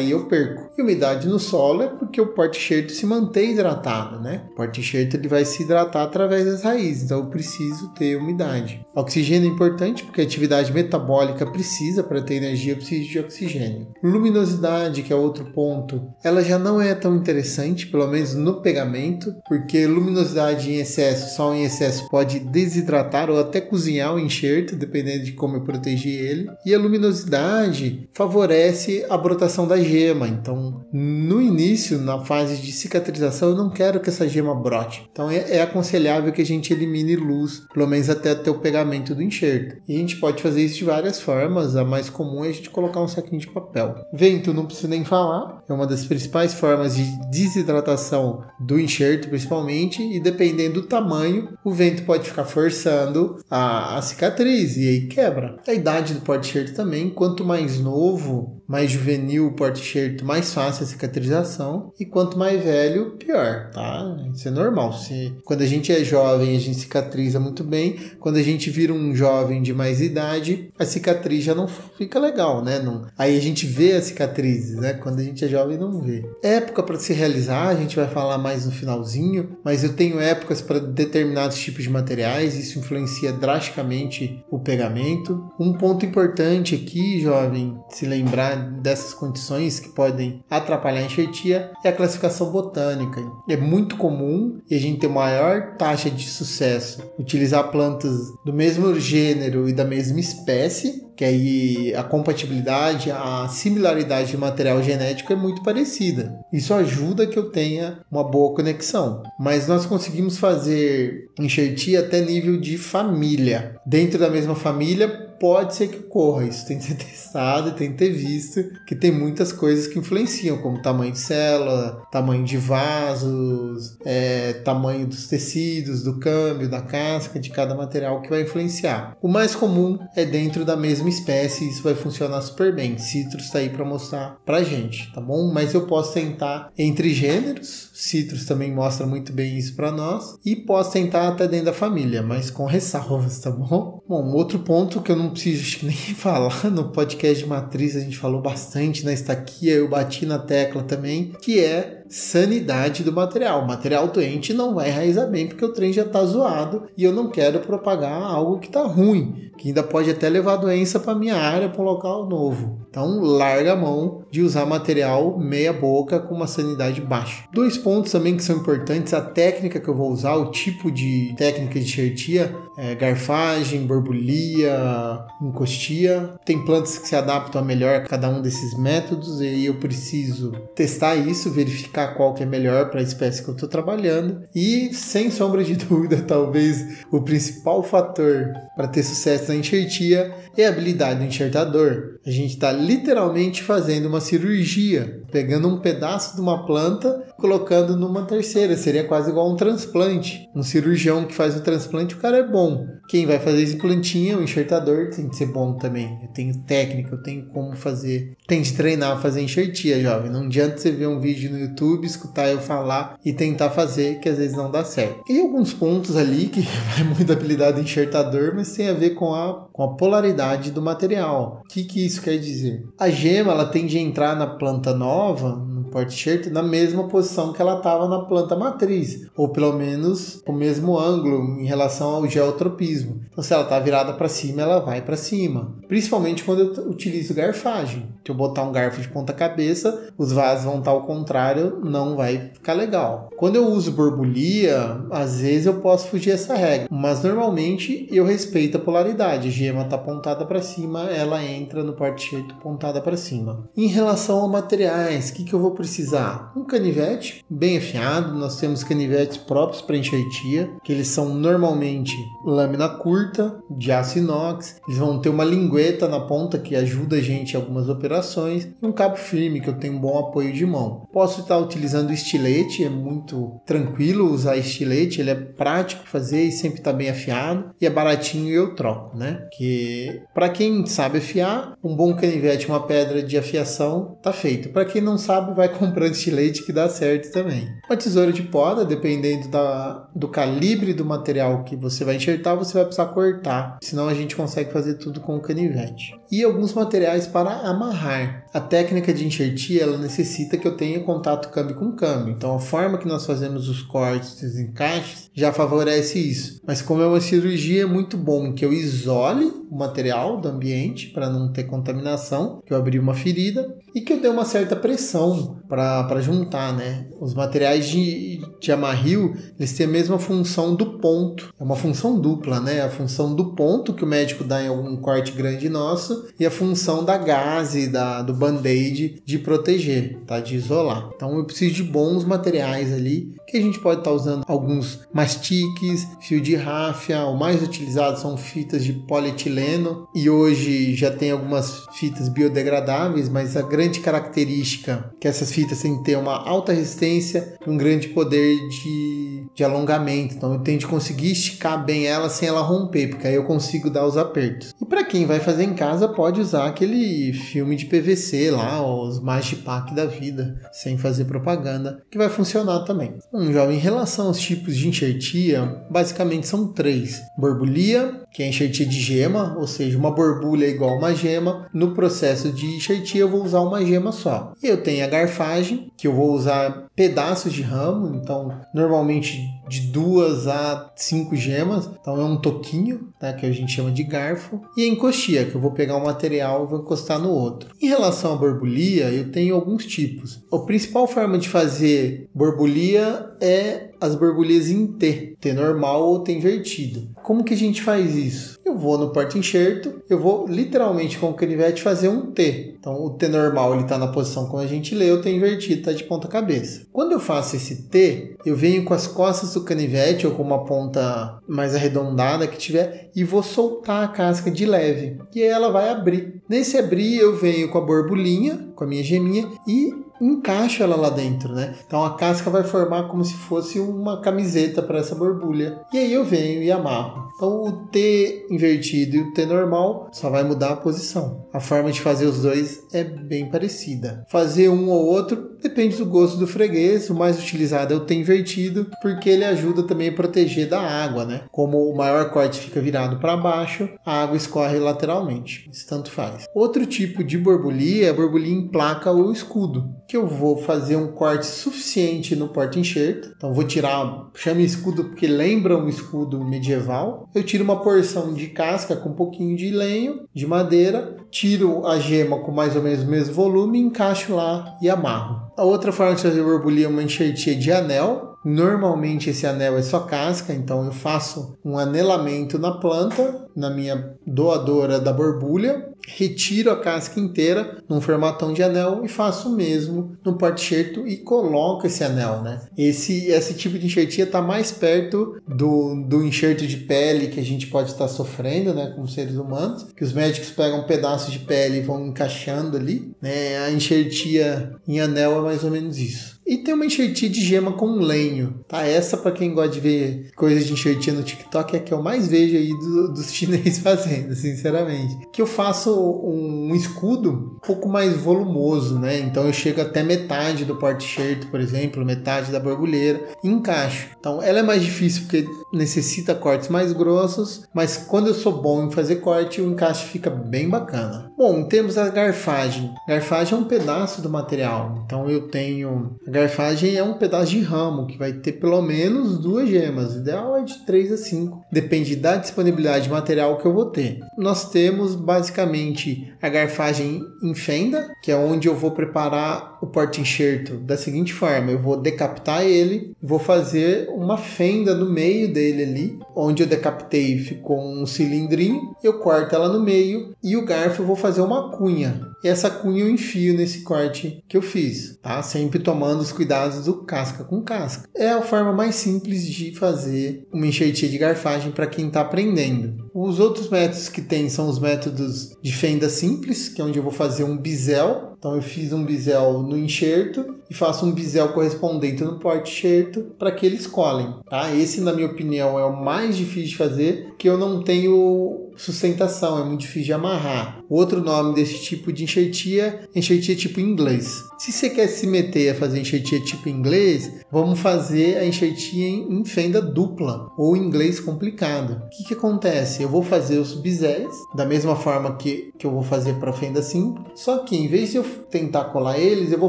e 0.01 0.11
eu 0.11 0.27
perco. 0.27 0.71
E 0.77 0.83
umidade 0.83 1.29
no 1.29 1.39
solo 1.39 1.83
é 1.83 1.89
porque 1.89 2.21
o 2.21 2.29
porte-enxerto 2.29 2.93
se 2.93 3.05
mantém 3.07 3.53
hidratado, 3.53 4.21
né? 4.21 4.43
O 4.53 4.57
porte-enxerto 4.57 5.17
ele 5.17 5.29
vai 5.29 5.45
se 5.45 5.63
hidratar 5.63 6.05
através 6.05 6.45
das 6.45 6.63
raízes, 6.63 7.05
então 7.05 7.19
eu 7.19 7.27
preciso 7.27 7.89
ter 7.95 8.17
umidade. 8.17 8.85
Oxigênio 8.95 9.49
é 9.49 9.53
importante 9.53 10.05
porque 10.05 10.21
a 10.21 10.25
atividade 10.25 10.73
metabólica 10.73 11.47
precisa 11.47 12.03
para 12.03 12.23
ter 12.23 12.35
energia, 12.35 12.73
eu 12.73 12.77
preciso 12.77 13.11
de 13.11 13.19
oxigênio. 13.19 13.89
Luminosidade, 14.03 15.03
que 15.03 15.13
é 15.13 15.17
outro 15.17 15.47
ponto, 15.47 16.03
ela 16.23 16.43
já 16.43 16.59
não 16.59 16.81
é 16.81 16.95
tão 16.95 17.17
interessante, 17.17 17.87
pelo 17.87 18.07
menos 18.07 18.35
no 18.35 18.61
pegamento, 18.61 19.35
porque 19.49 19.87
luminosidade 19.87 20.71
em 20.71 20.81
excesso, 20.81 21.37
sol 21.37 21.55
em 21.55 21.65
excesso 21.65 22.09
pode 22.09 22.39
desidratar 22.39 23.31
ou 23.31 23.39
até 23.39 23.61
cozinhar 23.61 24.15
o 24.15 24.19
enxerto, 24.19 24.77
dependendo 24.77 25.25
de 25.25 25.33
como 25.33 25.57
eu 25.57 25.63
protegi 25.63 26.11
ele. 26.11 26.51
E 26.65 26.75
a 26.75 26.79
luminosidade 26.79 28.09
favorece 28.13 29.05
a 29.09 29.17
brotação 29.33 29.67
da 29.67 29.79
gema. 29.79 30.29
Então, 30.29 30.85
no 30.93 31.41
início, 31.41 31.99
na 31.99 32.21
fase 32.21 32.57
de 32.57 32.73
cicatrização, 32.73 33.51
eu 33.51 33.57
não 33.57 33.71
quero 33.71 34.01
que 34.01 34.11
essa 34.11 34.29
gema 34.29 34.55
brote. 34.55 35.09
Então, 35.11 35.31
é, 35.31 35.57
é 35.57 35.63
aconselhável 35.63 36.33
que 36.33 36.43
a 36.43 36.47
gente 36.47 36.73
elimine 36.73 37.17
luz, 37.17 37.63
pelo 37.73 37.87
menos 37.87 38.09
até, 38.11 38.31
até 38.31 38.51
o 38.51 38.59
pegamento 38.59 39.15
do 39.15 39.23
enxerto. 39.23 39.77
E 39.89 39.97
a 39.97 39.99
gente 39.99 40.17
pode 40.17 40.43
fazer 40.43 40.63
isso 40.63 40.79
de 40.79 40.85
várias 40.85 41.21
formas. 41.21 41.77
A 41.77 41.85
mais 41.85 42.09
comum 42.11 42.45
é 42.45 42.49
a 42.49 42.53
gente 42.53 42.71
colocar 42.71 43.01
um 43.01 43.09
saquinho 43.09 43.41
de 43.41 43.51
papel. 43.51 43.95
Vento, 44.13 44.53
não 44.53 44.67
preciso 44.67 44.89
nem 44.89 45.05
falar, 45.05 45.63
é 45.69 45.73
uma 45.73 45.87
das 45.87 46.05
principais 46.05 46.55
formas 46.55 46.95
de 46.97 47.05
desidratação 47.31 48.45
do 48.61 48.79
enxerto, 48.79 49.29
principalmente, 49.29 50.03
e 50.03 50.21
dependendo 50.21 50.83
do 50.83 50.87
tamanho, 50.87 51.49
o 51.65 51.73
vento 51.73 52.03
pode 52.05 52.29
ficar 52.29 52.45
forçando 52.45 53.37
a, 53.51 53.97
a 53.99 54.03
cicatriz 54.03 54.77
e 54.77 54.89
aí 54.89 55.07
quebra. 55.07 55.59
A 55.67 55.73
idade 55.73 56.15
do 56.15 56.21
porte-enxerto 56.21 56.75
também, 56.75 57.11
quanto 57.11 57.45
mais 57.45 57.79
novo, 57.79 58.62
mais 58.67 58.91
juvenil 58.91 59.47
o 59.47 59.53
porte-enxerto, 59.53 60.25
mais 60.25 60.53
fácil 60.53 60.85
a 60.85 60.87
cicatrização, 60.87 61.93
e 61.99 62.07
quanto 62.07 62.39
mais 62.39 62.63
velho, 62.63 63.13
pior, 63.13 63.71
tá? 63.73 64.17
Isso 64.35 64.49
é 64.49 64.51
normal. 64.51 64.93
Se, 64.93 65.35
quando 65.45 65.63
a 65.63 65.67
gente 65.67 65.93
é 65.93 66.05
jovem, 66.05 66.57
a 66.57 66.61
gente 66.61 66.79
cicatriza 66.79 67.39
muito 67.39 67.65
bem, 67.65 67.97
quando 68.19 68.37
a 68.37 68.43
gente 68.43 68.71
vira 68.71 68.93
um 68.93 69.15
jovem 69.15 69.63
de 69.63 69.73
mais 69.73 70.01
idade, 70.01 70.71
a 70.79 70.85
cicatriz 70.85 71.45
já 71.45 71.55
não 71.55 71.69
fica 71.69 72.19
legal, 72.19 72.63
né? 72.63 72.79
Não, 72.79 73.07
Aí 73.17 73.37
a 73.37 73.41
gente 73.41 73.67
vê 73.67 73.93
as 73.93 74.05
cicatrizes, 74.05 74.77
né? 74.77 74.95
Quando 74.95 75.21
a 75.21 75.23
gente 75.23 75.45
é 75.45 75.49
jovem, 75.49 75.79
não 75.79 76.01
vê. 76.01 76.25
Época 76.43 76.83
para 76.83 76.99
se 76.99 77.13
realizar, 77.13 77.69
a 77.69 77.75
gente 77.75 77.97
vai 77.97 78.09
falar 78.09 78.39
mais 78.39 78.67
no 78.67 78.73
finalzinho, 78.73 79.57
mas 79.65 79.85
eu 79.85 79.93
tenho 79.95 80.19
épocas 80.19 80.61
para 80.61 80.79
determinados 80.79 81.59
tipos 81.59 81.85
de 81.85 81.91
materiais, 81.91 82.57
isso 82.57 82.79
influencia 82.79 83.33
drasticamente 83.33 84.45
o 84.51 84.59
pegamento. 84.59 85.51
Um 85.59 85.73
ponto 85.73 86.05
importante 86.07 86.75
aqui, 86.75 87.21
jovem, 87.21 87.77
se 87.91 88.07
lembrar 88.07 88.52
dessas 88.55 89.15
condições 89.15 89.79
que 89.79 89.91
podem 89.91 90.45
atrapalhar 90.51 91.01
a 91.01 91.05
enxertia 91.05 91.71
é 91.85 91.89
a 91.89 91.93
classificação 91.93 92.51
botânica. 92.51 93.21
É 93.49 93.57
muito 93.57 93.97
comum 93.97 94.61
e 94.71 94.75
a 94.75 94.79
gente 94.79 95.01
tem 95.01 95.11
maior 95.11 95.77
taxa 95.77 96.11
de 96.11 96.29
sucesso 96.29 97.03
utilizar 97.19 97.71
plantas 97.71 98.13
do 98.45 98.53
mesmo 98.53 98.99
gênero 98.99 99.69
e 99.69 99.73
da 99.73 99.85
mesma 99.85 100.21
espécie 100.21 101.03
que 101.17 101.25
aí 101.25 101.95
a 101.95 102.03
compatibilidade, 102.03 103.11
a 103.11 103.47
similaridade 103.49 104.31
de 104.31 104.37
material 104.37 104.83
genético 104.83 105.33
é 105.33 105.37
muito 105.37 105.63
parecida. 105.63 106.35
Isso 106.53 106.75
ajuda 106.75 107.27
que 107.27 107.39
eu 107.39 107.51
tenha 107.51 108.01
uma 108.11 108.25
boa 108.25 108.55
conexão. 108.55 109.23
Mas 109.39 109.69
nós 109.69 109.87
conseguimos 109.87 110.39
fazer 110.39 111.29
enxertia 111.39 112.01
até 112.01 112.21
nível 112.21 112.59
de 112.59 112.79
família. 112.79 113.77
Dentro 113.87 114.19
da 114.19 114.31
mesma 114.31 114.55
família, 114.55 115.22
pode 115.43 115.75
ser 115.75 115.89
que 115.89 115.99
ocorra. 115.99 116.45
Isso 116.45 116.65
tem 116.65 116.79
que 116.79 116.85
ser 116.85 116.95
testado, 116.95 117.73
tem 117.73 117.91
que 117.91 117.99
ter 117.99 118.11
visto 118.11 118.63
que 118.87 118.95
tem 118.95 119.11
muitas 119.11 119.53
coisas 119.53 119.89
que 119.89 119.99
influenciam, 119.99 120.59
como 120.59 120.81
tamanho 120.81 121.11
de 121.11 121.19
célula, 121.19 122.01
tamanho 122.13 122.45
de 122.45 122.57
vasos, 122.57 123.97
é, 124.05 124.53
tamanho 124.65 125.05
dos 125.05 125.27
tecidos, 125.27 126.05
do 126.05 126.21
câmbio, 126.21 126.71
da 126.71 126.81
casca, 126.81 127.41
de 127.41 127.51
cada 127.51 127.75
material 127.75 128.23
que 128.23 128.31
vai 128.31 128.43
influenciar. 128.43 129.17
O 129.21 129.27
mais 129.27 129.57
comum 129.57 129.99
é 130.15 130.25
dentro 130.25 130.65
da 130.65 130.77
mesma 130.77 131.09
espécie, 131.09 131.69
isso 131.69 131.83
vai 131.83 131.97
funcionar 131.97 132.41
super 132.43 132.73
bem. 132.73 132.97
Citrus 132.97 133.47
está 133.47 133.59
aí 133.59 133.69
para 133.69 133.85
mostrar 133.85 134.37
pra 134.47 134.63
gente, 134.63 135.13
tá 135.13 135.21
bom? 135.21 135.53
Mas 135.53 135.75
eu 135.75 135.89
posso 135.89 136.15
tentar 136.15 136.71
entre 136.79 137.13
gêneros, 137.13 137.91
Citrus 137.93 138.45
também 138.45 138.73
mostra 138.73 139.09
muito 139.09 139.33
bem 139.33 139.59
isso 139.59 139.75
para 139.75 139.91
nós, 139.91 140.37
e 140.45 140.55
posso 140.55 140.93
tentar 140.93 141.27
até 141.27 141.49
dentro 141.49 141.67
da 141.67 141.73
família, 141.73 142.23
mas 142.23 142.49
com 142.49 142.65
ressalvas, 142.67 143.41
tá 143.41 143.51
bom? 143.51 144.01
Bom, 144.09 144.33
outro 144.35 144.61
ponto 144.61 145.01
que 145.01 145.11
eu 145.11 145.17
não 145.17 145.32
preciso 145.33 145.85
nem 145.85 145.97
falar, 146.15 146.71
no 146.71 146.91
podcast 146.91 147.43
de 147.43 147.49
matriz 147.49 147.97
a 147.97 148.01
gente 148.01 148.17
falou 148.17 148.41
bastante 148.41 149.05
na 149.05 149.13
estaquia, 149.13 149.75
eu 149.75 149.89
bati 149.89 150.27
na 150.27 150.39
tecla 150.39 150.83
também, 150.83 151.33
que 151.43 151.59
é 151.61 152.02
sanidade 152.13 153.03
do 153.03 153.11
material. 153.11 153.63
O 153.63 153.67
material 153.67 154.07
doente 154.09 154.53
não 154.53 154.75
vai 154.75 154.91
enraizar 154.91 155.31
bem 155.31 155.49
porque 155.49 155.65
o 155.65 155.73
trem 155.73 155.93
já 155.93 156.03
está 156.03 156.23
zoado 156.25 156.85
e 156.97 157.03
eu 157.03 157.13
não 157.13 157.31
quero 157.31 157.61
propagar 157.61 158.23
algo 158.23 158.59
que 158.59 158.67
está 158.67 158.83
ruim, 158.83 159.51
que 159.57 159.69
ainda 159.69 159.83
pode 159.83 160.11
até 160.11 160.29
levar 160.29 160.57
doença 160.57 161.01
para 161.01 161.15
minha 161.15 161.37
área, 161.37 161.71
para 161.71 161.81
um 161.81 161.87
local 161.87 162.29
novo. 162.29 162.83
Então, 162.93 163.23
larga 163.23 163.73
a 163.73 163.77
mão 163.77 164.23
de 164.31 164.43
usar 164.43 164.67
material 164.67 165.39
meia 165.39 165.73
boca 165.73 166.21
com 166.21 166.35
uma 166.35 166.47
sanidade 166.47 167.01
baixa. 167.01 167.45
Dois 167.51 167.79
pontos 167.79 168.13
também 168.13 168.37
que 168.37 168.45
são 168.45 168.59
importantes: 168.59 169.15
a 169.15 169.23
técnica 169.23 169.81
que 169.81 169.89
eu 169.89 169.97
vou 169.97 170.11
usar, 170.11 170.35
o 170.37 170.51
tipo 170.51 170.91
de 170.91 171.35
técnica 171.39 171.81
de 171.81 171.87
enxertia, 171.87 172.55
é, 172.77 172.95
garfagem, 172.95 173.87
borbulia, 173.87 175.25
encostia. 175.41 176.35
Tem 176.45 176.63
plantas 176.63 176.99
que 176.99 177.09
se 177.09 177.17
adaptam 177.17 177.63
a 177.63 177.65
melhor 177.65 177.97
a 177.97 178.01
cada 178.03 178.29
um 178.29 178.43
desses 178.43 178.77
métodos 178.79 179.41
e 179.41 179.65
eu 179.65 179.75
preciso 179.77 180.53
testar 180.75 181.17
isso, 181.17 181.51
verificar 181.51 182.02
identificar 182.03 182.15
qual 182.15 182.35
que 182.35 182.43
é 182.43 182.47
melhor 182.47 182.91
para 182.91 183.01
a 183.01 183.03
espécie 183.03 183.43
que 183.43 183.49
eu 183.49 183.55
estou 183.55 183.69
trabalhando 183.69 184.43
e, 184.55 184.93
sem 184.93 185.31
sombra 185.31 185.63
de 185.63 185.77
dúvida, 185.87 186.17
talvez 186.27 187.05
o 187.11 187.23
principal 187.23 187.83
fator 187.83 188.53
para 188.77 188.89
ter 188.89 189.03
sucesso 189.03 189.49
na 189.49 189.57
enxertia 189.57 190.35
é 190.57 190.67
a 190.67 190.69
habilidade 190.69 191.21
do 191.21 191.27
enxertador. 191.27 192.19
A 192.27 192.31
gente 192.31 192.55
está 192.55 192.73
literalmente 192.73 193.63
fazendo 193.63 194.07
uma 194.07 194.21
cirurgia, 194.21 195.22
pegando 195.33 195.67
um 195.67 195.81
pedaço 195.81 196.37
de 196.37 196.41
uma 196.41 196.67
planta, 196.67 197.25
colocando 197.39 197.97
numa 197.97 198.23
terceira. 198.23 198.77
Seria 198.77 199.05
quase 199.05 199.31
igual 199.31 199.51
um 199.51 199.57
transplante. 199.57 200.49
Um 200.55 200.63
cirurgião 200.63 201.25
que 201.25 201.35
faz 201.35 201.57
o 201.57 201.63
transplante, 201.63 202.15
o 202.15 202.19
cara 202.19 202.37
é 202.37 202.47
bom. 202.47 202.87
Quem 203.09 203.27
vai 203.27 203.39
fazer 203.39 203.63
esse 203.63 203.77
plantinha, 203.77 204.39
o 204.39 204.43
enxertador, 204.43 205.11
tem 205.11 205.29
que 205.29 205.37
ser 205.37 205.47
bom 205.47 205.75
também. 205.75 206.19
Eu 206.23 206.29
tenho 206.29 206.57
técnica, 206.63 207.15
eu 207.15 207.23
tenho 207.23 207.47
como 207.47 207.75
fazer. 207.75 208.37
Tem 208.47 208.63
de 208.63 208.73
treinar 208.75 209.13
a 209.13 209.21
fazer 209.21 209.43
enxertia, 209.43 210.01
jovem. 210.01 210.31
Não 210.31 210.45
adianta 210.45 210.79
você 210.79 210.91
ver 210.91 211.09
um 211.09 211.21
vídeo 211.21 211.51
no 211.51 211.59
YouTube, 211.59 212.07
escutar 212.07 212.49
eu 212.49 212.59
falar 212.61 213.19
e 213.25 213.33
tentar 213.33 213.71
fazer, 213.71 214.21
que 214.21 214.29
às 214.29 214.39
vezes 214.39 214.57
não 214.57 214.71
dá 214.71 214.85
certo. 214.85 215.25
E 215.29 215.41
alguns 215.41 215.73
pontos 215.73 216.17
ali 216.17 216.47
que 216.47 216.61
vai 216.95 217.05
muito 217.05 217.25
da 217.25 217.35
habilidade 217.35 217.77
do 217.77 217.83
enxertador, 217.83 218.53
mas 218.55 218.73
tem 218.73 218.89
a 218.89 218.95
ver 218.95 219.11
com 219.11 219.35
a, 219.35 219.69
com 219.73 219.83
a 219.83 219.95
polaridade 219.95 220.71
do 220.71 220.83
material. 220.83 221.63
O 221.65 221.69
que, 221.69 221.85
que 221.85 222.05
isso 222.05 222.21
quer 222.21 222.39
dizer? 222.39 222.85
A 222.99 223.11
gema 223.11 223.53
ela 223.53 223.67
tende 223.67 223.97
a 223.97 224.01
entrar 224.01 224.37
na 224.37 224.47
planta 224.47 224.95
nova, 224.95 225.22
nova 225.23 225.72
no 225.93 225.99
porte-shirt, 226.03 226.47
na 226.47 226.63
mesma 226.63 227.05
posição 227.09 227.53
que 227.53 227.61
ela 227.61 227.77
estava 227.77 228.09
na 228.09 228.21
planta 228.21 228.57
matriz, 228.57 229.27
ou 229.37 229.51
pelo 229.51 229.75
menos 229.75 230.43
o 230.47 230.53
mesmo 230.53 230.99
ângulo 230.99 231.61
em 231.61 231.67
relação 231.67 232.17
ao 232.17 232.27
geotropismo. 232.27 233.21
Então, 233.31 233.45
se 233.45 233.53
ela 233.53 233.65
está 233.65 233.79
virada 233.79 234.15
para 234.15 234.29
cima, 234.29 234.63
ela 234.63 234.81
vai 234.81 235.03
para 235.03 235.17
cima. 235.17 235.77
Principalmente 235.87 236.45
quando 236.45 236.61
eu 236.61 236.91
utilizo 236.91 237.35
garfagem. 237.35 238.09
Se 238.25 238.31
eu 238.31 238.35
botar 238.35 238.63
um 238.63 238.73
garfo 238.73 239.01
de 239.01 239.09
ponta 239.09 239.33
cabeça, 239.33 240.09
os 240.17 240.33
vasos 240.33 240.65
vão 240.65 240.79
estar 240.79 240.93
ao 240.93 241.05
contrário, 241.05 241.81
não 241.85 242.17
vai 242.17 242.51
ficar 242.55 242.73
legal. 242.73 243.29
Quando 243.37 243.57
eu 243.57 243.67
uso 243.67 243.93
borbulia, 243.93 245.01
às 245.11 245.41
vezes 245.41 245.67
eu 245.67 245.75
posso 245.75 246.09
fugir 246.09 246.31
essa 246.31 246.55
regra, 246.55 246.89
mas 246.91 247.23
normalmente 247.23 248.07
eu 248.11 248.25
respeito 248.25 248.77
a 248.77 248.81
polaridade. 248.81 249.49
A 249.49 249.51
gema 249.51 249.83
está 249.83 249.97
apontada 249.97 250.47
para 250.47 250.63
cima, 250.63 251.11
ela 251.11 251.45
entra 251.45 251.83
no 251.83 251.93
porte-shirt 251.93 252.51
apontada 252.53 253.01
para 253.01 253.17
cima. 253.17 253.69
Em 253.77 253.87
relação 253.87 254.45
a 254.45 254.49
materiais, 254.49 255.31
o 255.31 255.35
que, 255.35 255.45
que 255.45 255.53
eu 255.53 255.61
vou 255.61 255.73
precisar? 255.83 256.53
Um 256.57 256.65
canivete 256.65 257.45
bem 257.51 257.77
afiado, 257.77 258.33
nós 258.35 258.57
temos 258.57 258.85
canivetes 258.85 259.37
próprios 259.37 259.83
para 259.83 259.97
enxertia, 259.97 260.71
que 260.85 260.93
eles 260.93 261.09
são 261.09 261.35
normalmente 261.35 262.17
lâmina 262.45 262.89
curta, 262.89 263.61
de 263.69 263.91
aço 263.91 264.19
inox, 264.19 264.81
eles 264.87 264.99
vão 264.99 265.21
ter 265.21 265.29
uma 265.29 265.45
lingueta 265.45 266.07
na 266.07 266.21
ponta 266.21 266.57
que 266.57 266.77
ajuda 266.77 267.17
a 267.17 267.21
gente 267.21 267.55
em 267.55 267.57
algumas 267.57 267.89
operações, 267.89 268.69
um 268.81 268.93
cabo 268.93 269.17
firme 269.17 269.61
que 269.61 269.69
eu 269.69 269.77
tenho 269.77 269.95
um 269.95 270.01
bom 270.01 270.17
apoio 270.19 270.53
de 270.53 270.65
mão. 270.65 271.09
Posso 271.13 271.41
estar 271.41 271.59
utilizando 271.59 272.13
estilete, 272.13 272.85
é 272.85 272.89
muito 272.89 273.61
tranquilo 273.67 274.33
usar 274.33 274.57
estilete, 274.57 275.21
ele 275.21 275.31
é 275.31 275.35
prático 275.35 276.07
fazer 276.07 276.45
e 276.45 276.53
sempre 276.53 276.79
está 276.79 276.93
bem 276.93 277.11
afiado, 277.11 277.71
e 277.81 277.87
é 277.87 277.91
baratinho 277.91 278.49
e 278.49 278.55
eu 278.55 278.77
troco, 278.77 279.17
né? 279.17 279.49
Que 279.57 280.23
para 280.33 280.49
quem 280.49 280.87
sabe 280.87 281.19
afiar, 281.19 281.77
um 281.83 281.97
bom 281.97 282.15
canivete, 282.15 282.69
uma 282.69 282.87
pedra 282.87 283.21
de 283.21 283.37
afiação, 283.37 284.17
tá 284.23 284.33
feito. 284.33 284.69
Para 284.69 284.85
quem 284.85 285.03
não 285.03 285.19
sabe, 285.19 285.55
vai 285.55 285.72
comprando 285.73 286.13
estilete 286.13 286.65
que 286.65 286.73
dá 286.73 286.89
certo 286.89 287.33
também. 287.33 287.69
Uma 287.89 287.97
tesoura 287.97 288.33
de 288.33 288.43
poda, 288.43 288.85
dependendo 288.85 289.49
da, 289.49 290.09
do 290.15 290.29
calibre 290.29 290.93
do 290.93 291.05
material 291.05 291.65
que 291.65 291.77
você 291.77 292.05
vai 292.05 292.17
enxertar, 292.17 292.57
você 292.57 292.75
vai 292.75 292.85
precisar 292.85 293.07
cortar. 293.07 293.79
Senão 293.83 294.09
a 294.09 294.15
gente 294.15 294.37
consegue 294.37 294.73
fazer 294.73 294.95
tudo 294.95 295.21
com 295.21 295.37
o 295.37 295.41
canivete. 295.41 296.15
E 296.31 296.43
alguns 296.43 296.73
materiais 296.73 297.27
para 297.27 297.51
amarrar. 297.51 298.47
A 298.55 298.61
técnica 298.61 299.13
de 299.13 299.27
enxertia, 299.27 299.83
ela 299.83 299.99
necessita 299.99 300.57
que 300.57 300.67
eu 300.67 300.77
tenha 300.77 301.01
contato 301.01 301.51
câmbio 301.51 301.77
com 301.77 301.93
câmbio. 301.93 302.35
Então 302.35 302.55
a 302.55 302.61
forma 302.61 302.99
que 302.99 303.09
nós 303.09 303.27
fazemos 303.27 303.69
os 303.69 303.83
cortes, 303.83 304.43
os 304.43 304.59
encaixes, 304.59 305.31
já 305.35 305.53
favorece 305.53 306.19
isso. 306.19 306.61
Mas 306.67 306.81
como 306.83 307.03
é 307.03 307.07
uma 307.07 307.21
cirurgia, 307.21 307.83
é 307.83 307.87
muito 307.87 308.17
bom 308.17 308.53
que 308.53 308.65
eu 308.65 308.73
isole 308.73 309.63
o 309.71 309.77
material 309.77 310.41
do 310.41 310.49
ambiente 310.49 311.09
para 311.09 311.31
não 311.31 311.53
ter 311.53 311.65
contaminação, 311.65 312.61
que 312.65 312.73
eu 312.73 312.77
abri 312.77 312.99
uma 312.99 313.15
ferida 313.15 313.75
e 313.95 314.01
que 314.01 314.13
eu 314.13 314.21
dê 314.21 314.29
uma 314.29 314.45
certa 314.45 314.77
pressão 314.77 315.62
para 315.73 316.21
juntar, 316.21 316.77
né? 316.77 317.07
Os 317.19 317.33
materiais 317.33 317.89
de, 317.89 318.43
de 318.61 318.71
amarril, 318.71 319.35
eles 319.59 319.73
têm 319.73 319.87
a 319.87 319.89
mesma 319.89 320.19
função 320.19 320.75
do 320.75 320.99
ponto. 320.99 321.49
É 321.59 321.65
uma 321.65 321.77
função 321.77 322.21
dupla, 322.21 322.61
né? 322.61 322.83
A 322.83 322.91
função 322.91 323.35
do 323.35 323.55
ponto 323.55 323.95
que 323.95 324.05
o 324.05 324.07
médico 324.07 324.45
dá 324.45 324.63
em 324.63 324.69
algum 324.69 324.95
corte 324.97 325.33
grande 325.33 325.71
nosso 325.71 326.27
e 326.39 326.45
a 326.45 326.51
função 326.51 327.03
da 327.03 327.17
gaze, 327.17 327.89
da, 327.89 328.21
do 328.21 328.35
band-aid 328.35 329.23
de 329.25 329.39
proteger, 329.39 330.19
tá? 330.27 330.41
De 330.41 330.57
isolar. 330.57 331.09
Então 331.17 331.39
eu 331.39 331.47
preciso 331.47 331.77
de 331.77 331.83
bons 331.85 332.23
materiais 332.23 332.93
ali, 332.93 333.35
que 333.49 333.57
a 333.57 333.63
gente 333.63 333.81
pode 333.81 334.01
estar 334.01 334.11
tá 334.11 334.17
usando 334.17 334.45
alguns 334.47 335.01
mastiques, 335.11 336.07
fio 336.21 336.41
de 336.43 336.55
ráfia, 336.55 337.25
o 337.25 337.39
mais 337.39 337.63
utilizado 337.63 338.21
são 338.21 338.37
fitas 338.37 338.85
de 338.85 338.93
polietileno 338.93 340.07
e 340.15 340.29
hoje 340.29 340.95
já 340.95 341.11
tem 341.11 341.31
algumas 341.31 341.87
fitas 341.95 342.29
biodegradáveis, 342.29 343.31
mas 343.31 343.57
a 343.57 343.63
grande 343.63 344.01
característica 344.01 345.11
que 345.19 345.27
essas 345.27 345.51
fitas 345.51 345.62
têm 345.67 345.99
que 345.99 346.05
ter 346.05 346.17
uma 346.17 346.37
alta 346.49 346.73
resistência 346.73 347.57
e 347.65 347.71
um 347.71 347.77
grande 347.77 348.09
poder 348.09 348.57
de, 348.69 349.47
de 349.55 349.65
alongamento. 349.65 350.35
Então 350.35 350.55
eu 350.55 350.61
tenho 350.61 350.79
de 350.79 350.87
conseguir 350.87 351.33
esticar 351.33 351.85
bem 351.85 352.07
ela 352.07 352.29
sem 352.29 352.49
ela 352.49 352.61
romper, 352.61 353.09
porque 353.09 353.27
aí 353.27 353.35
eu 353.35 353.45
consigo 353.45 353.91
dar 353.91 354.07
os 354.07 354.17
apertos. 354.17 354.75
E 354.81 354.85
para 354.85 355.05
quem 355.05 355.27
vai 355.27 355.41
fazer 355.41 355.65
em 355.65 355.75
casa, 355.75 356.09
pode 356.09 356.41
usar 356.41 356.67
aquele 356.67 357.33
filme 357.33 357.77
de 357.77 357.87
PVC 357.87 358.51
lá, 358.51 358.85
os 358.85 359.21
Magipack 359.21 359.95
da 359.95 360.07
vida, 360.07 360.55
sem 360.73 360.99
fazer 360.99 361.25
propaganda, 361.25 362.03
que 362.11 362.19
vai 362.19 362.29
funcionar 362.29 362.81
também. 362.85 363.15
Um 363.33 363.53
jovem, 363.53 363.77
em 363.77 363.81
relação 363.81 364.27
aos 364.27 364.41
tipos 364.41 364.77
de 364.77 364.89
enxertia, 364.89 365.85
basicamente 365.91 366.47
são 366.47 366.73
três: 366.73 367.21
borbulia, 367.39 368.22
que 368.33 368.43
é 368.43 368.49
enxertia 368.49 368.87
de 368.87 368.99
gema, 368.99 369.57
ou 369.59 369.67
seja, 369.67 369.99
uma 369.99 370.11
borbulha 370.11 370.67
igual 370.67 370.97
uma 370.97 371.15
gema. 371.15 371.69
No 371.73 371.95
processo 371.95 372.51
de 372.51 372.67
enxertia 372.67 373.21
eu 373.21 373.29
vou 373.29 373.45
usar 373.45 373.61
uma 373.61 373.85
gema 373.85 374.13
só. 374.13 374.53
Eu 374.63 374.83
tenho 374.83 375.05
a 375.05 375.09
garfagem, 375.09 375.91
que 375.97 376.07
eu 376.07 376.15
vou 376.15 376.33
usar 376.33 376.87
pedaços 376.97 377.53
de 377.53 377.63
ramo, 377.63 378.17
então 378.17 378.61
normalmente 378.75 379.39
de 379.69 379.81
duas 379.81 380.47
a 380.47 380.93
cinco 380.97 381.35
gemas, 381.37 381.89
então 382.01 382.21
é 382.21 382.25
um 382.25 382.41
toquinho, 382.41 383.12
tá, 383.23 383.33
que 383.33 383.47
a 383.47 383.53
gente 383.53 383.73
chama 383.73 383.93
de 383.93 384.03
garfo, 384.03 384.61
e 384.77 384.83
a 384.83 384.87
encoxia, 384.89 385.45
que 385.45 385.55
eu 385.55 385.61
vou 385.61 385.71
pegar 385.71 385.97
um 385.97 386.05
material 386.05 386.65
e 386.65 386.69
vou 386.69 386.81
encostar 386.81 387.21
no 387.21 387.31
outro. 387.31 387.71
Em 387.81 387.87
relação 387.87 388.35
à 388.35 388.37
borbulia, 388.37 389.11
eu 389.11 389.31
tenho 389.31 389.55
alguns 389.55 389.87
tipos. 389.87 390.43
A 390.53 390.59
principal 390.59 391.07
forma 391.07 391.39
de 391.39 391.49
fazer 391.49 392.29
borbulia 392.35 393.31
é 393.41 393.93
as 394.03 394.17
borbulhas 394.17 394.69
em 394.69 394.85
T, 394.87 395.37
T 395.41 395.53
normal 395.53 396.03
ou 396.09 396.19
T 396.19 396.33
invertido. 396.33 397.09
Como 397.23 397.45
que 397.45 397.55
a 397.55 397.57
gente 397.57 397.81
faz 397.81 398.17
isso? 398.17 398.59
Eu 398.65 398.77
vou 398.77 398.99
no 398.99 399.13
porta-enxerto, 399.13 400.03
eu 400.11 400.19
vou 400.19 400.47
literalmente 400.49 401.19
com 401.19 401.31
o 401.31 401.35
canivete 401.35 401.83
fazer 401.83 402.09
um 402.09 402.33
T. 402.33 402.75
Então 402.79 403.01
o 403.05 403.11
T 403.11 403.29
normal 403.29 403.75
ele 403.75 403.85
está 403.85 403.97
na 403.97 404.09
posição 404.09 404.47
como 404.47 404.61
a 404.61 404.67
gente 404.67 404.93
lê, 404.93 405.13
o 405.13 405.21
T 405.21 405.31
invertido 405.31 405.81
está 405.81 405.93
de 405.93 406.03
ponta 406.03 406.27
cabeça. 406.27 406.85
Quando 406.93 407.13
eu 407.13 407.21
faço 407.21 407.55
esse 407.55 407.85
T, 407.85 408.35
eu 408.45 408.57
venho 408.57 408.85
com 408.85 408.93
as 408.93 409.07
costas 409.07 409.55
do 409.55 409.63
canivete 409.63 410.27
ou 410.27 410.35
com 410.35 410.43
uma 410.43 410.65
ponta 410.65 411.39
mais 411.47 411.75
arredondada 411.77 412.49
que 412.49 412.59
tiver 412.59 413.12
e 413.15 413.25
vou 413.25 413.43
soltar 413.43 414.05
a 414.05 414.09
casca 414.09 414.51
de 414.51 414.65
leve. 414.65 415.19
E 415.35 415.43
aí 415.43 415.49
ela 415.49 415.71
vai 415.71 415.89
abrir. 415.89 416.43
Nesse 416.49 416.79
abrir 416.79 417.19
eu 417.19 417.37
venho 417.37 417.69
com 417.71 417.79
a 417.79 417.83
borbulhinha, 417.83 418.73
com 418.75 418.85
a 418.85 418.87
minha 418.87 419.03
geminha 419.03 419.49
e 419.67 419.93
encaixo 420.23 420.83
ela 420.83 420.97
lá 420.97 421.11
dentro, 421.11 421.53
né? 421.53 421.75
Então 421.87 422.05
a 422.05 422.17
casca 422.17 422.49
vai 422.51 422.63
formar 422.63 423.09
como 423.09 423.25
se 423.25 423.35
fosse 423.35 423.79
uma 423.81 424.21
camiseta 424.21 424.83
para 424.83 424.99
essa 424.99 425.15
borbulha. 425.15 425.81
E 425.93 425.99
aí 425.99 426.13
eu 426.13 426.25
venho 426.25 426.63
e 426.63 426.71
amarro. 426.71 427.31
Então 427.35 427.63
o 427.63 427.73
T 427.89 428.47
invertido 428.51 429.17
e 429.17 429.21
o 429.21 429.33
T 429.33 429.45
normal 429.47 430.09
só 430.13 430.31
vai 430.31 430.45
mudar 430.45 430.71
a 430.71 430.77
posição. 430.77 431.47
a 431.53 431.61
forma 431.61 431.93
de 431.93 432.01
fazer 432.01 432.27
os 432.27 432.43
dois 432.43 432.83
é 432.93 433.05
bem 433.05 433.51
parecida. 433.51 434.25
Fazer 434.29 434.69
um 434.69 434.89
ou 434.89 435.07
outro 435.07 435.53
depende 435.63 435.97
do 435.97 436.07
gosto 436.07 436.39
do 436.39 436.47
freguês. 436.47 437.11
O 437.11 437.15
mais 437.15 437.39
utilizado 437.39 437.93
é 437.93 437.97
o 437.97 438.01
T 438.01 438.15
invertido, 438.15 438.87
porque 439.01 439.29
ele 439.29 439.45
ajuda 439.45 439.83
também 439.83 440.09
a 440.09 440.13
proteger 440.13 440.69
da 440.69 440.81
água, 440.81 441.25
né? 441.25 441.43
Como 441.51 441.79
o 441.89 441.97
maior 441.97 442.31
corte 442.31 442.61
fica 442.61 442.81
virado 442.81 443.19
para 443.19 443.37
baixo, 443.37 443.89
a 444.05 444.23
água 444.23 444.37
escorre 444.37 444.79
lateralmente. 444.79 445.69
Isso 445.73 445.87
tanto 445.87 446.11
faz. 446.11 446.47
Outro 446.55 446.87
tipo 446.87 447.23
de 447.23 447.39
borbolia 447.39 448.07
é 448.07 448.11
a 448.11 448.15
borbolia 448.15 448.53
em 448.53 448.69
placa 448.69 449.11
ou 449.11 449.33
escudo, 449.33 449.95
que 450.13 450.17
eu 450.19 450.27
vou 450.27 450.59
fazer 450.59 450.95
um 450.95 451.07
corte 451.07 451.47
suficiente 451.47 452.37
no 452.37 452.49
porta-enxerto. 452.49 453.33
Então 453.35 453.55
vou 453.55 453.65
tirar, 453.65 454.29
chame 454.35 454.63
escudo 454.63 455.05
porque 455.05 455.27
lembra 455.27 455.75
um 455.75 455.89
escudo 455.89 456.45
medieval. 456.45 457.31
Eu 457.35 457.43
tiro 457.43 457.65
uma 457.65 457.81
porção 457.81 458.35
de 458.35 458.49
casca 458.49 458.95
com 458.95 459.09
um 459.09 459.15
pouquinho 459.15 459.57
de 459.57 459.71
lenho, 459.71 460.29
de 460.35 460.47
madeira, 460.47 461.17
tiro 461.31 461.87
a 461.87 461.99
gema 461.99 462.41
com 462.41 462.53
mais 462.53 462.77
ou 462.77 462.83
menos 462.83 463.03
o 463.05 463.07
mesmo 463.07 463.33
volume, 463.33 463.81
encaixo 463.81 464.35
lá 464.35 464.77
e 464.83 464.91
amarro. 464.91 465.51
A 465.57 465.65
outra 465.65 465.91
forma 465.91 466.15
de 466.15 466.21
fazer 466.21 466.43
borbolia 466.43 466.85
é 466.85 466.89
uma 466.91 467.03
enxertia 467.03 467.57
de 467.57 467.73
anel, 467.73 468.32
Normalmente 468.45 469.31
esse 469.31 469.47
anel 469.47 469.79
é 469.79 469.83
só 469.83 470.01
casca, 470.01 470.53
então 470.53 470.85
eu 470.85 470.93
faço 470.93 471.57
um 471.65 471.79
anelamento 471.79 472.59
na 472.59 472.73
planta, 472.73 473.47
na 473.55 473.71
minha 473.71 474.15
doadora 474.27 474.99
da 474.99 475.13
borbulha, 475.13 475.93
retiro 476.07 476.71
a 476.71 476.81
casca 476.81 477.21
inteira 477.21 477.83
num 477.89 478.01
formatão 478.01 478.53
de 478.53 478.63
anel 478.63 479.05
e 479.05 479.09
faço 479.09 479.49
o 479.49 479.57
mesmo 479.57 480.17
no 480.25 480.37
porta-enxerto 480.37 481.07
e 481.07 481.19
coloco 481.19 481.87
esse 481.87 482.03
anel, 482.03 482.43
né? 482.43 482.61
Esse, 482.77 483.29
esse 483.29 483.55
tipo 483.55 483.79
de 483.79 483.87
enxertia 483.87 484.25
está 484.25 484.43
mais 484.43 484.73
perto 484.73 485.41
do, 485.47 486.05
do 486.07 486.25
enxerto 486.25 486.67
de 486.67 486.79
pele 486.79 487.29
que 487.29 487.41
a 487.41 487.45
gente 487.45 487.69
pode 487.69 487.91
estar 487.91 488.09
sofrendo, 488.09 488.75
né, 488.75 488.93
como 488.95 489.09
seres 489.09 489.37
humanos, 489.37 489.87
que 489.97 490.05
os 490.05 490.13
médicos 490.13 490.51
pegam 490.51 490.81
um 490.81 490.87
pedaço 490.87 491.31
de 491.31 491.39
pele 491.41 491.79
e 491.79 491.83
vão 491.83 492.07
encaixando 492.07 492.77
ali, 492.77 493.13
né? 493.21 493.59
A 493.59 493.71
enxertia 493.71 494.73
em 494.87 495.01
anel 495.01 495.39
é 495.39 495.43
mais 495.43 495.63
ou 495.63 495.71
menos 495.71 495.99
isso. 495.99 496.32
E 496.47 496.59
tem 496.59 496.75
uma 496.75 496.87
enxertia 496.87 497.29
de 497.29 497.41
gema 497.41 497.73
com 497.73 497.97
lenho, 497.97 498.65
tá? 498.69 498.87
Essa, 498.87 499.17
para 499.17 499.33
quem 499.33 499.55
gosta 499.55 499.71
de 499.71 499.81
ver 499.81 500.31
coisas 500.35 500.67
de 500.67 500.73
enxertia 500.73 501.13
no 501.13 501.23
TikTok, 501.23 501.77
é 501.77 501.79
a 501.79 501.83
que 501.83 501.93
eu 501.93 502.03
mais 502.03 502.29
vejo 502.29 502.57
aí 502.57 502.69
do, 502.69 503.13
dos 503.13 503.31
chineses 503.33 503.79
fazendo, 503.79 504.35
sinceramente. 504.35 505.29
Que 505.33 505.41
eu 505.41 505.47
faço 505.47 505.93
um 506.25 506.75
escudo 506.75 507.57
um 507.57 507.67
pouco 507.67 507.89
mais 507.89 508.17
volumoso, 508.17 508.99
né? 508.99 509.19
Então 509.21 509.47
eu 509.47 509.53
chego 509.53 509.81
até 509.81 510.03
metade 510.03 510.65
do 510.65 510.77
porte-shirt, 510.77 511.47
por 511.47 511.61
exemplo, 511.61 512.05
metade 512.05 512.51
da 512.51 512.61
borbulheira, 512.61 513.29
e 513.43 513.49
encaixo. 513.49 514.09
Então 514.19 514.43
ela 514.43 514.59
é 514.59 514.63
mais 514.63 514.83
difícil 514.83 515.23
porque 515.23 515.47
necessita 515.73 516.35
cortes 516.35 516.69
mais 516.69 516.93
grossos, 516.93 517.67
mas 517.75 517.97
quando 517.97 518.29
eu 518.29 518.35
sou 518.35 518.61
bom 518.61 518.87
em 518.87 518.91
fazer 518.91 519.17
corte, 519.17 519.61
o 519.61 519.71
encaixe 519.71 520.07
fica 520.07 520.29
bem 520.29 520.69
bacana. 520.69 521.33
Bom, 521.37 521.65
temos 521.65 521.97
a 521.97 522.09
garfagem. 522.09 522.93
Garfagem 523.09 523.55
é 523.55 523.61
um 523.61 523.65
pedaço 523.65 524.21
do 524.21 524.29
material. 524.29 525.03
Então 525.05 525.29
eu 525.29 525.49
tenho 525.49 526.17
garfagem 526.33 526.97
é 526.97 527.05
um 527.05 527.15
pedaço 527.15 527.53
de 527.53 527.61
ramo 527.61 528.07
que 528.07 528.17
vai 528.17 528.33
ter 528.33 528.53
pelo 528.53 528.81
menos 528.81 529.39
duas 529.39 529.69
gemas. 529.69 530.15
O 530.15 530.19
ideal 530.19 530.57
é 530.57 530.63
de 530.63 530.79
3 530.87 531.13
a 531.13 531.17
5. 531.19 531.67
Depende 531.71 532.17
da 532.17 532.37
disponibilidade 532.37 533.05
de 533.05 533.11
material 533.11 533.59
que 533.59 533.67
eu 533.67 533.75
vou 533.75 533.87
ter. 533.87 534.19
Nós 534.39 534.71
temos 534.71 535.15
basicamente 535.15 536.33
a 536.41 536.49
garfagem 536.49 537.21
em 537.43 537.55
fenda, 537.55 538.11
que 538.23 538.33
é 538.33 538.37
onde 538.37 538.67
eu 538.67 538.75
vou 538.75 538.93
preparar 538.93 539.79
o 539.83 539.87
porta-enxerto 539.87 540.79
da 540.79 540.97
seguinte 540.97 541.35
forma: 541.35 541.71
eu 541.71 541.79
vou 541.79 542.01
decapitar 542.01 542.63
ele, 542.63 543.15
vou 543.23 543.39
fazer 543.39 544.09
uma 544.09 544.39
fenda 544.39 544.95
no 544.95 545.11
meio 545.11 545.53
dele 545.53 545.83
ali, 545.83 546.19
onde 546.35 546.63
eu 546.63 546.67
decapitei 546.67 547.39
ficou 547.39 547.79
um 547.79 548.07
cilindrinho, 548.07 548.95
eu 549.03 549.19
corto 549.19 549.55
ela 549.55 549.69
no 549.69 549.83
meio 549.83 550.35
e 550.43 550.57
o 550.57 550.65
garfo 550.65 551.03
eu 551.03 551.07
vou 551.07 551.17
fazer 551.17 551.43
uma 551.43 551.71
cunha. 551.71 552.32
E 552.43 552.49
essa 552.49 552.71
cunha 552.71 553.03
eu 553.03 553.11
enfio 553.11 553.57
nesse 553.57 553.83
corte 553.83 554.43
que 554.49 554.57
eu 554.57 554.63
fiz, 554.63 555.17
tá? 555.23 555.43
Sempre 555.43 555.79
tomando 555.79 556.21
os 556.21 556.33
cuidados 556.33 556.85
do 556.85 557.05
casca 557.05 557.45
com 557.45 557.63
casca. 557.63 558.09
É 558.17 558.31
a 558.31 558.43
forma 558.43 558.73
mais 558.73 558.97
simples 558.97 559.47
de 559.47 559.75
fazer 559.75 560.47
uma 560.53 560.67
enxertia 560.67 561.09
de 561.09 561.19
garfagem 561.19 561.73
para 561.73 561.87
quem 561.87 562.09
está 562.09 562.21
aprendendo. 562.21 563.11
Os 563.15 563.39
outros 563.39 563.69
métodos 563.69 564.09
que 564.09 564.23
tem 564.23 564.49
são 564.49 564.69
os 564.69 564.79
métodos 564.79 565.57
de 565.63 565.73
fenda 565.73 566.09
simples, 566.09 566.69
que 566.69 566.81
é 566.81 566.85
onde 566.85 566.99
eu 566.99 567.03
vou 567.03 567.13
fazer 567.13 567.45
um 567.45 567.57
bisel 567.57 568.33
então 568.43 568.57
eu 568.57 568.63
fiz 568.63 568.93
um 568.93 569.05
bisel 569.05 569.63
no 569.63 569.79
enxerto 569.79 570.57
e 570.69 570.75
faço 570.75 571.07
um 571.07 571.13
bisel 571.13 571.53
correspondente 571.53 572.25
no 572.25 572.41
porte-enxerto 572.41 573.37
para 573.39 573.53
que 573.53 573.65
eles 573.65 573.87
colhem, 573.87 574.35
tá? 574.51 574.75
Esse, 574.75 575.01
na 575.01 575.13
minha 575.13 575.29
opinião, 575.29 575.79
é 575.79 575.85
o 575.85 576.03
mais 576.05 576.37
difícil 576.37 576.71
de 576.71 576.77
fazer, 576.77 577.35
que 577.39 577.49
eu 577.49 577.57
não 577.57 577.85
tenho 577.85 578.62
sustentação, 578.77 579.61
é 579.61 579.65
muito 579.65 579.81
difícil 579.81 580.05
de 580.05 580.13
amarrar. 580.13 580.83
Outro 580.89 581.23
nome 581.23 581.55
desse 581.55 581.81
tipo 581.81 582.13
de 582.13 582.25
enxertia 582.25 583.09
enxertia 583.15 583.57
tipo 583.57 583.81
inglês. 583.81 584.43
Se 584.59 584.71
você 584.71 584.91
quer 584.91 585.09
se 585.09 585.27
meter 585.27 585.71
a 585.71 585.75
fazer 585.75 586.01
enxertia 586.01 586.41
tipo 586.41 586.69
inglês, 586.69 587.31
vamos 587.51 587.81
fazer 587.81 588.37
a 588.37 588.47
enxertia 588.47 589.09
em 589.09 589.45
fenda 589.45 589.81
dupla 589.83 590.49
ou 590.57 590.77
inglês 590.77 591.19
complicado. 591.19 592.03
O 592.07 592.09
que, 592.11 592.25
que 592.29 592.35
acontece? 592.35 593.03
Eu 593.03 593.09
vou 593.09 593.23
fazer 593.23 593.59
os 593.59 593.75
biséis 593.75 594.33
da 594.55 594.65
mesma 594.65 594.95
forma 594.95 595.37
que, 595.37 595.73
que 595.79 595.87
eu 595.87 595.91
vou 595.91 596.03
fazer 596.03 596.35
para 596.35 596.53
fenda 596.53 596.83
simples, 596.83 597.27
só 597.35 597.59
que 597.59 597.77
em 597.77 597.89
vez 597.89 598.13
de 598.13 598.19
eu 598.19 598.25
tentar 598.51 598.85
colar 598.85 599.19
eles, 599.19 599.51
eu 599.51 599.59
vou 599.59 599.69